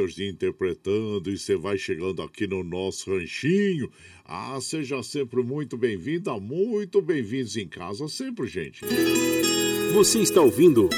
[0.00, 3.90] Nestorzinho interpretando, e você vai chegando aqui no nosso ranchinho.
[4.24, 8.80] Ah, seja sempre muito bem-vinda, muito bem-vindos em casa sempre, gente.
[9.92, 10.88] Você está ouvindo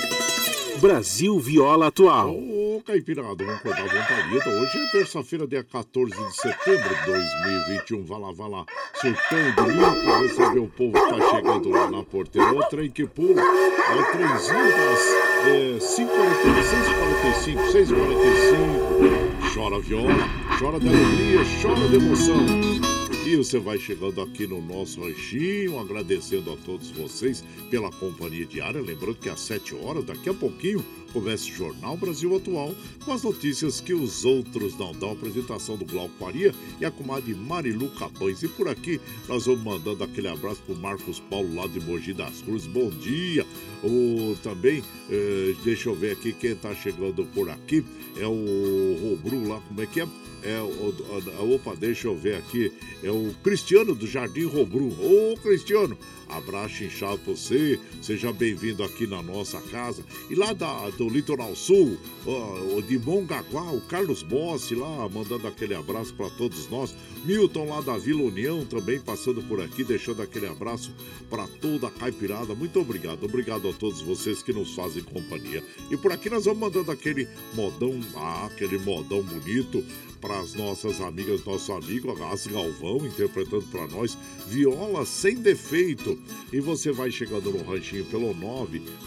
[0.81, 2.37] Brasil Viola Atual.
[2.37, 2.52] Ô,
[2.85, 4.49] Caipirada, vamos acordar vontade.
[4.49, 8.05] Hoje é terça-feira, dia 14 de setembro de 2021.
[8.05, 8.67] Vai lá, vai lá.
[8.95, 12.53] Surtando limpo, receber o povo que tá chegando lá na porteira.
[12.53, 13.41] O trem que pula.
[13.41, 15.01] É o trenzinho das
[15.47, 19.55] é, 5h45, 6h45.
[19.55, 20.29] Chora viola,
[20.59, 22.93] chora de alegria, chora de emoção.
[23.25, 28.81] E você vai chegando aqui no nosso ranchinho, agradecendo a todos vocês pela companhia diária.
[28.83, 33.23] Lembrando que às 7 horas, daqui a pouquinho, começa o Jornal Brasil Atual com as
[33.23, 35.13] notícias que os outros não dão.
[35.13, 38.43] Apresentação do Glauco Faria e a comadre Marilu Capães.
[38.43, 42.41] E por aqui nós vamos mandando aquele abraço pro Marcos Paulo lá de Mogi das
[42.43, 42.67] Cruzes.
[42.67, 43.47] Bom dia!
[43.83, 47.85] O, também, eh, deixa eu ver aqui quem tá chegando por aqui.
[48.17, 50.07] É o Robru lá, como é que é?
[50.45, 52.73] É o, opa, deixa eu ver aqui.
[53.03, 54.89] É o Cristiano do Jardim Robru.
[54.89, 55.97] Ô, Cristiano,
[56.29, 57.79] abraço inchado pra você.
[58.01, 60.05] Seja bem-vindo aqui na nossa casa.
[60.29, 61.97] E lá da, do Litoral Sul,
[62.27, 66.95] ó, de Mongaguá, o Carlos Bossi lá, mandando aquele abraço para todos nós.
[67.25, 70.93] Milton lá da Vila União também passando por aqui, deixando aquele abraço
[71.31, 72.55] para toda a caipirada.
[72.55, 73.25] Muito obrigado.
[73.25, 75.63] Obrigado a todos vocês que nos fazem companhia.
[75.91, 79.85] E por aqui nós vamos mandando aquele modão, ah, aquele modão bonito
[80.23, 84.17] para as nossas amigas, nosso amigo As Galvão, interpretando para nós
[84.47, 86.17] Viola Sem Defeito.
[86.53, 88.33] E você vai chegando no ranchinho pelo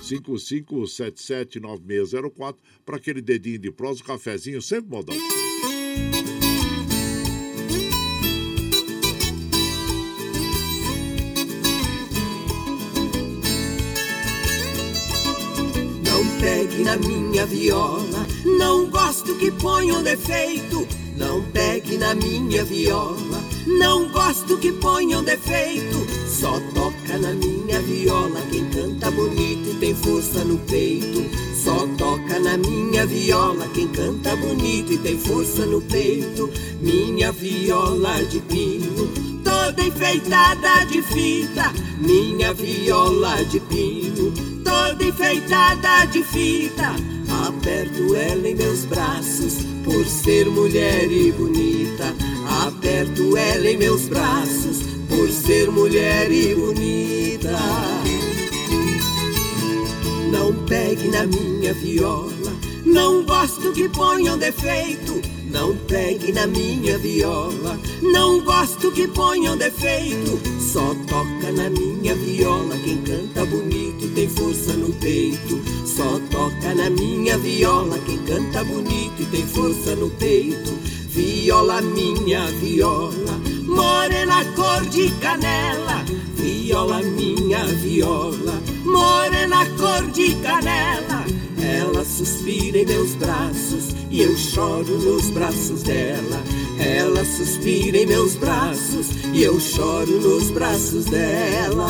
[0.01, 2.55] 955779604
[2.85, 5.15] para aquele dedinho de prosa, um cafezinho, sempre modão.
[16.03, 20.85] Não pegue na minha viola, não gosto que ponham defeito
[21.15, 26.05] não pegue na minha viola, não gosto que ponham defeito.
[26.27, 31.25] Só toca na minha viola quem canta bonito e tem força no peito.
[31.63, 36.49] Só toca na minha viola quem canta bonito e tem força no peito.
[36.81, 39.09] Minha viola de pino,
[39.65, 41.73] toda enfeitada de fita.
[41.97, 44.31] Minha viola de pino,
[44.63, 46.93] toda enfeitada de fita.
[47.47, 52.13] Aperto ela em meus braços por ser mulher e bonita.
[52.65, 57.57] Aperto ela em meus braços, por ser mulher e bonita.
[60.31, 62.53] Não pegue na minha viola,
[62.85, 65.34] não gosto que ponham defeito.
[65.55, 70.37] Não pegue na minha viola, não gosto que ponham defeito.
[70.59, 75.61] Só toca na minha viola quem canta bonito tem força no peito.
[75.85, 80.73] Só toca na minha viola quem canta bonito e tem força no peito.
[81.07, 86.03] Viola minha viola, morena cor de canela.
[86.35, 91.34] Viola minha viola, morena cor de canela.
[91.65, 96.43] Ela suspira em meus braços e eu choro nos braços dela.
[96.79, 101.89] Ela suspira em meus braços e eu choro nos braços dela.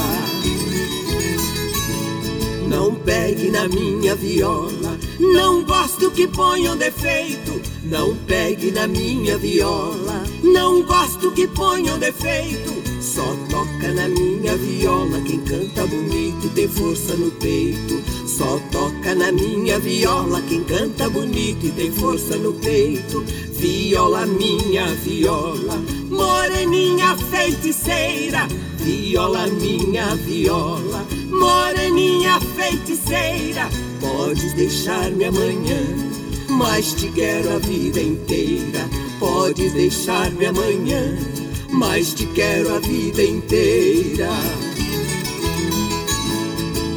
[2.69, 7.61] Não pegue na minha viola, não gosto que ponham defeito.
[7.83, 12.73] Não pegue na minha viola, não gosto que ponham defeito.
[13.01, 18.01] Só toca na minha viola quem canta bonito e tem força no peito.
[18.37, 23.23] Só toca na minha viola quem canta bonito e tem força no peito.
[23.51, 28.47] Viola minha viola, moreninha feiticeira.
[28.77, 33.69] Viola minha viola, moreninha feiticeira.
[34.01, 35.81] Podes deixar-me amanhã,
[36.49, 38.89] mas te quero a vida inteira.
[39.19, 41.15] Podes deixar-me amanhã
[41.75, 44.29] mas te quero a vida inteira.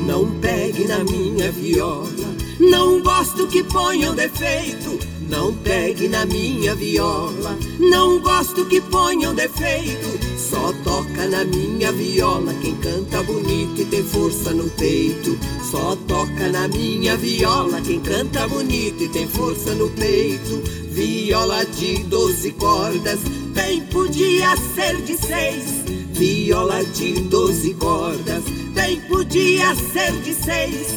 [0.09, 4.99] Não pegue na minha viola, não gosto que ponham defeito.
[5.29, 10.19] Não pegue na minha viola, não gosto que ponham defeito.
[10.39, 15.39] Só toca na minha viola quem canta bonito e tem força no peito.
[15.70, 20.62] Só toca na minha viola quem canta bonito e tem força no peito.
[20.91, 23.20] Viola de doze cordas
[23.53, 25.85] bem podia ser de seis.
[26.19, 28.43] Viola de doze cordas,
[28.74, 30.89] bem podia ser de seis.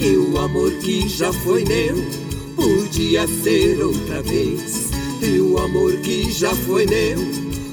[0.00, 1.96] E o amor que já foi meu,
[2.56, 4.88] podia ser outra vez.
[5.20, 7.18] E o amor que já foi meu,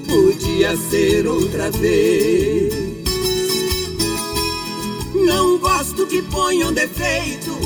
[0.05, 2.73] podia ser outra vez.
[5.15, 7.57] Não gosto que ponham defeito.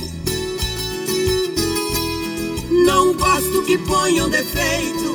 [2.69, 5.10] Não gosto que ponham defeito.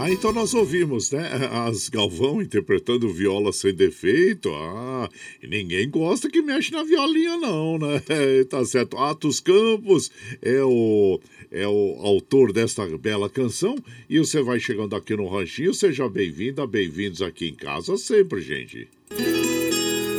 [0.00, 1.28] Ah, então nós ouvimos, né?
[1.66, 4.48] As Galvão interpretando viola sem defeito.
[4.54, 5.08] Ah,
[5.42, 8.00] ninguém gosta que mexe na violinha, não, né?
[8.48, 8.96] tá certo.
[8.96, 10.08] Atos Campos
[10.40, 11.20] é o,
[11.50, 13.76] é o autor desta bela canção.
[14.08, 15.74] E você vai chegando aqui no Ranchinho.
[15.74, 18.86] Seja bem-vinda, bem-vindos aqui em casa sempre, gente.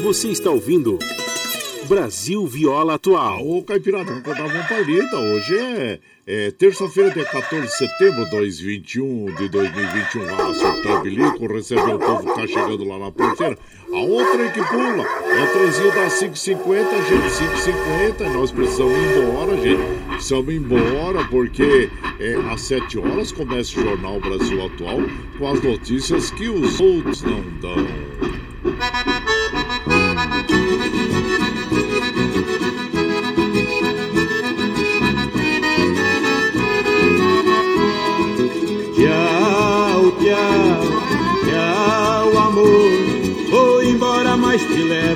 [0.03, 0.99] Você está ouvindo
[1.89, 3.43] Brasil Viola Atual.
[3.43, 5.15] Ô, Caipiratão, que eu dava um palito.
[5.15, 10.21] Hoje é, é terça-feira, dia 14 de setembro de 2021, de 2021.
[10.29, 13.57] Ah, seu Bilico, recebeu o povo que tá chegando lá na porteira.
[13.91, 18.23] A outra aí que pula é o trenzinho das 550, gente, 550.
[18.23, 20.09] E nós precisamos ir embora, gente.
[20.09, 21.89] Precisamos ir embora, porque
[22.19, 24.99] é, às 7 horas começa o Jornal Brasil Atual
[25.39, 28.38] com as notícias que os outros não dão.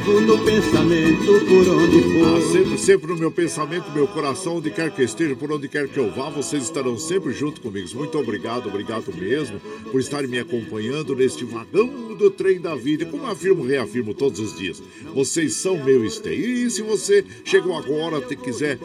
[0.04, 2.38] Levo no pensamento por onde for.
[2.38, 5.88] Ah, sempre, sempre no meu pensamento, meu coração, onde quer que esteja, por onde quer
[5.88, 7.88] que eu vá, vocês estarão sempre junto comigo.
[7.96, 9.60] Muito obrigado, obrigado mesmo
[9.92, 13.06] por estarem me acompanhando neste vagão do trem da vida.
[13.06, 14.82] Como afirmo, reafirmo todos os dias,
[15.14, 16.66] vocês são meu esteio.
[16.66, 18.78] E se você chegou agora e quiser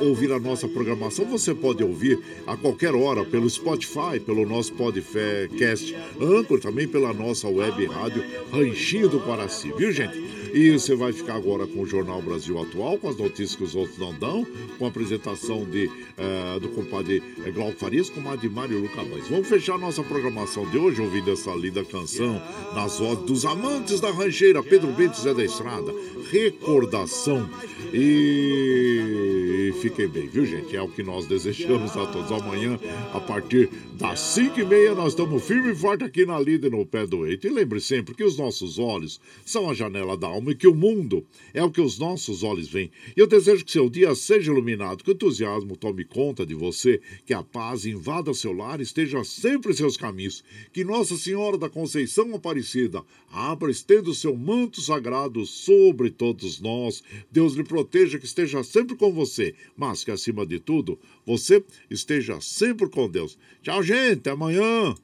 [0.00, 5.94] ouvir a nossa programação, você pode ouvir a qualquer hora pelo Spotify, pelo nosso podcast
[6.20, 10.22] Anchor, também pela nossa web rádio Ranchinho do Paraci, viu gente?
[10.52, 13.74] E você vai ficar agora com o Jornal Brasil Atual, com as notícias que os
[13.74, 14.46] outros não dão,
[14.78, 19.28] com a apresentação de, eh, do compadre eh, Glauco Farias, com a de Mário Lucamães.
[19.28, 22.40] Vamos fechar nossa programação de hoje ouvindo essa linda canção
[22.74, 25.92] nas vozes dos amantes da rancheira, Pedro Bento Zé da Estrada.
[26.30, 27.48] Recordação.
[27.94, 30.74] E fiquem bem, viu, gente?
[30.74, 32.32] É o que nós desejamos a todos.
[32.32, 32.80] Amanhã,
[33.12, 36.86] a partir das 5 e meia, nós estamos firme e forte aqui na Líder, no
[36.86, 37.46] pé do eito.
[37.46, 40.74] E lembre sempre que os nossos olhos são a janela da alma e que o
[40.74, 42.90] mundo é o que os nossos olhos veem.
[43.16, 47.00] E eu desejo que seu dia seja iluminado, que o entusiasmo tome conta de você,
[47.26, 50.42] que a paz invada seu lar e esteja sempre em seus caminhos.
[50.72, 57.02] Que Nossa Senhora da Conceição Aparecida abra, estenda o seu manto sagrado sobre todos nós.
[57.30, 62.40] Deus lhe proteja, que esteja sempre com você, mas que acima de tudo, você esteja
[62.40, 63.38] sempre com Deus.
[63.62, 64.94] Tchau, gente, amanhã.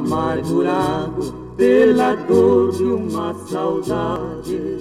[0.00, 4.78] amargurado pela dor de uma saudade.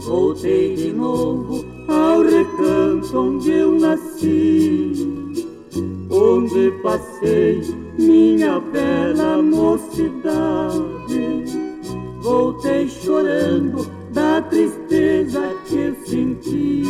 [0.00, 4.92] Voltei de novo ao recanto onde eu nasci,
[6.14, 7.60] onde passei
[7.98, 10.74] minha bela mocidade.
[12.20, 16.82] Voltei chorando da tristeza que senti.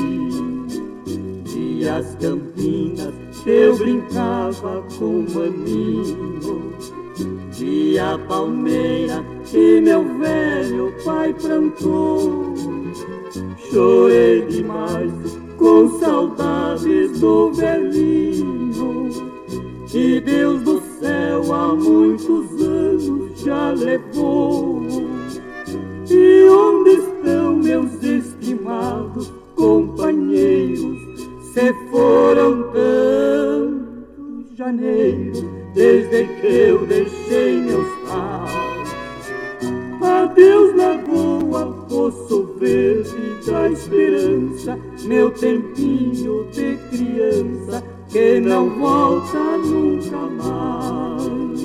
[1.57, 3.15] E as campinas
[3.47, 6.73] eu brincava com maninho
[7.51, 12.55] Vi a palmeira que meu velho pai plantou.
[13.71, 15.13] Chorei demais
[15.57, 18.54] com saudades do velhinho.
[19.95, 24.83] Que Deus do céu há muitos anos já levou.
[26.11, 30.99] E onde estão meus estimados companheiros?
[31.53, 35.45] Se foram tantos janeiros
[35.75, 38.95] desde que eu deixei meus pais.
[40.03, 47.84] Adeus, lagoa, poço verde da esperança, meu tempinho de criança
[48.15, 51.65] que não volta nunca mais.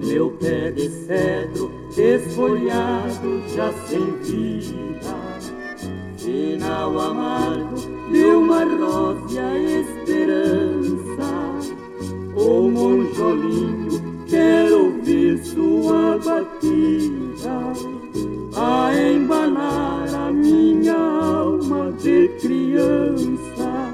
[0.00, 5.14] Meu pé de cedro desfolhado já sem vida,
[6.16, 7.76] final amargo
[8.10, 10.65] de uma rósea esperança.
[12.36, 17.72] O monjolinho quer ouvir sua batida,
[18.54, 23.90] a embanar a minha alma de criança.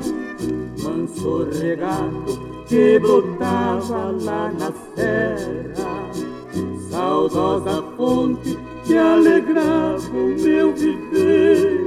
[0.83, 6.11] Manso regato que brotava lá na serra,
[6.91, 11.81] saudosa fonte que alegravam meu viver.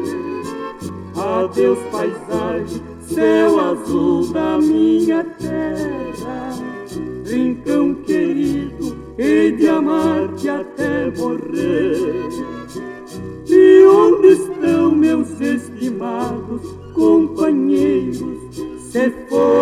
[1.18, 6.50] Adeus, paisagem, céu azul da minha terra.
[7.26, 12.30] Rincão querido, hei de amar-te até morrer.
[13.48, 16.62] E onde estão meus estimados
[16.94, 18.36] companheiros?
[18.92, 19.55] Se foram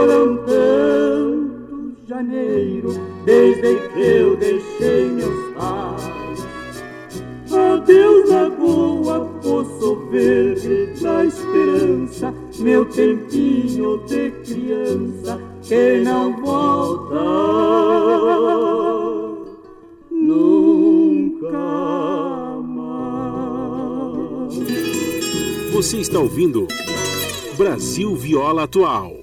[27.94, 29.23] Brasil Viola Atual.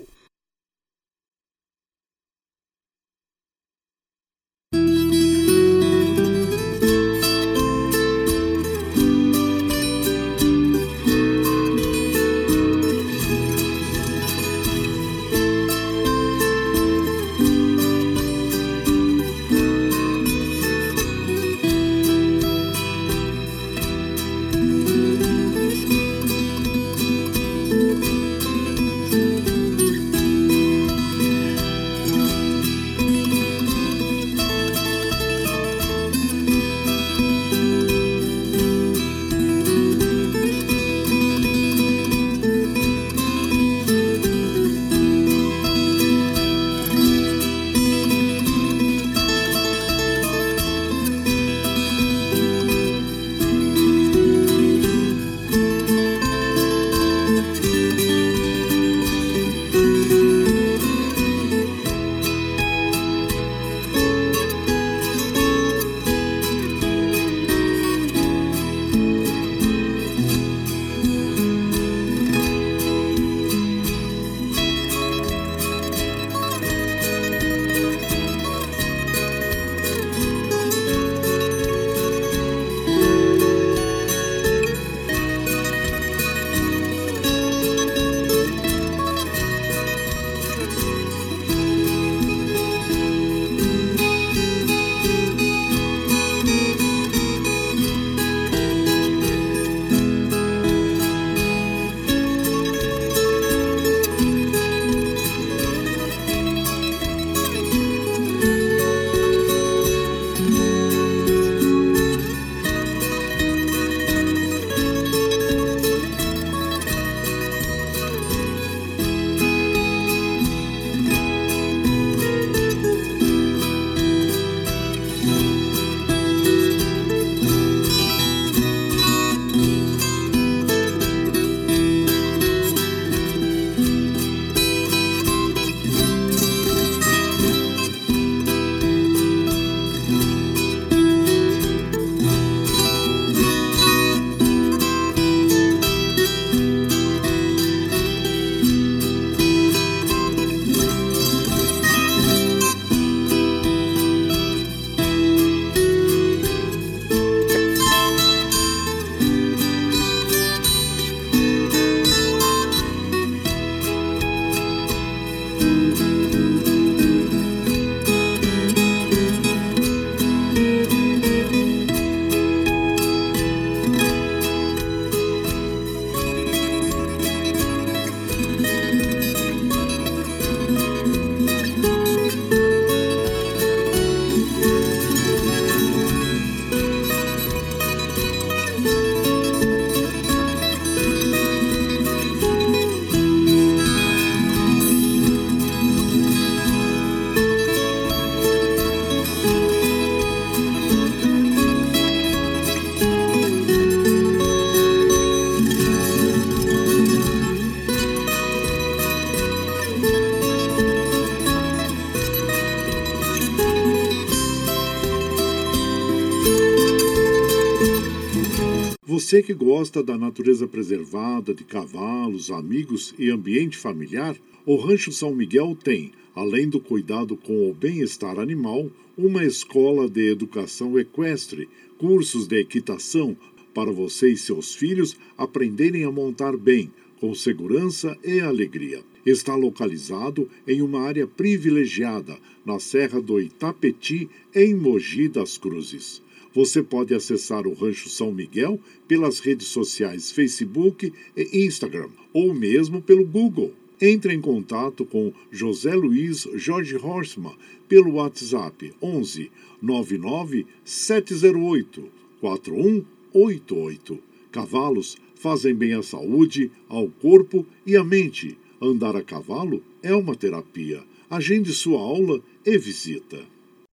[219.31, 224.35] Você que gosta da natureza preservada, de cavalos, amigos e ambiente familiar,
[224.65, 230.29] o Rancho São Miguel tem, além do cuidado com o bem-estar animal, uma escola de
[230.29, 233.37] educação equestre, cursos de equitação
[233.73, 239.01] para você e seus filhos aprenderem a montar bem, com segurança e alegria.
[239.25, 246.21] Está localizado em uma área privilegiada, na Serra do Itapeti, em Mogi das Cruzes.
[246.53, 253.01] Você pode acessar o Rancho São Miguel pelas redes sociais Facebook e Instagram, ou mesmo
[253.01, 253.73] pelo Google.
[254.01, 257.55] Entre em contato com José Luiz Jorge Horstmann
[257.87, 259.51] pelo WhatsApp 11
[259.81, 262.09] 99 708
[262.41, 264.19] 4188.
[264.51, 268.57] Cavalos fazem bem à saúde, ao corpo e à mente.
[268.81, 271.03] Andar a cavalo é uma terapia.
[271.29, 273.39] Agende sua aula e visita.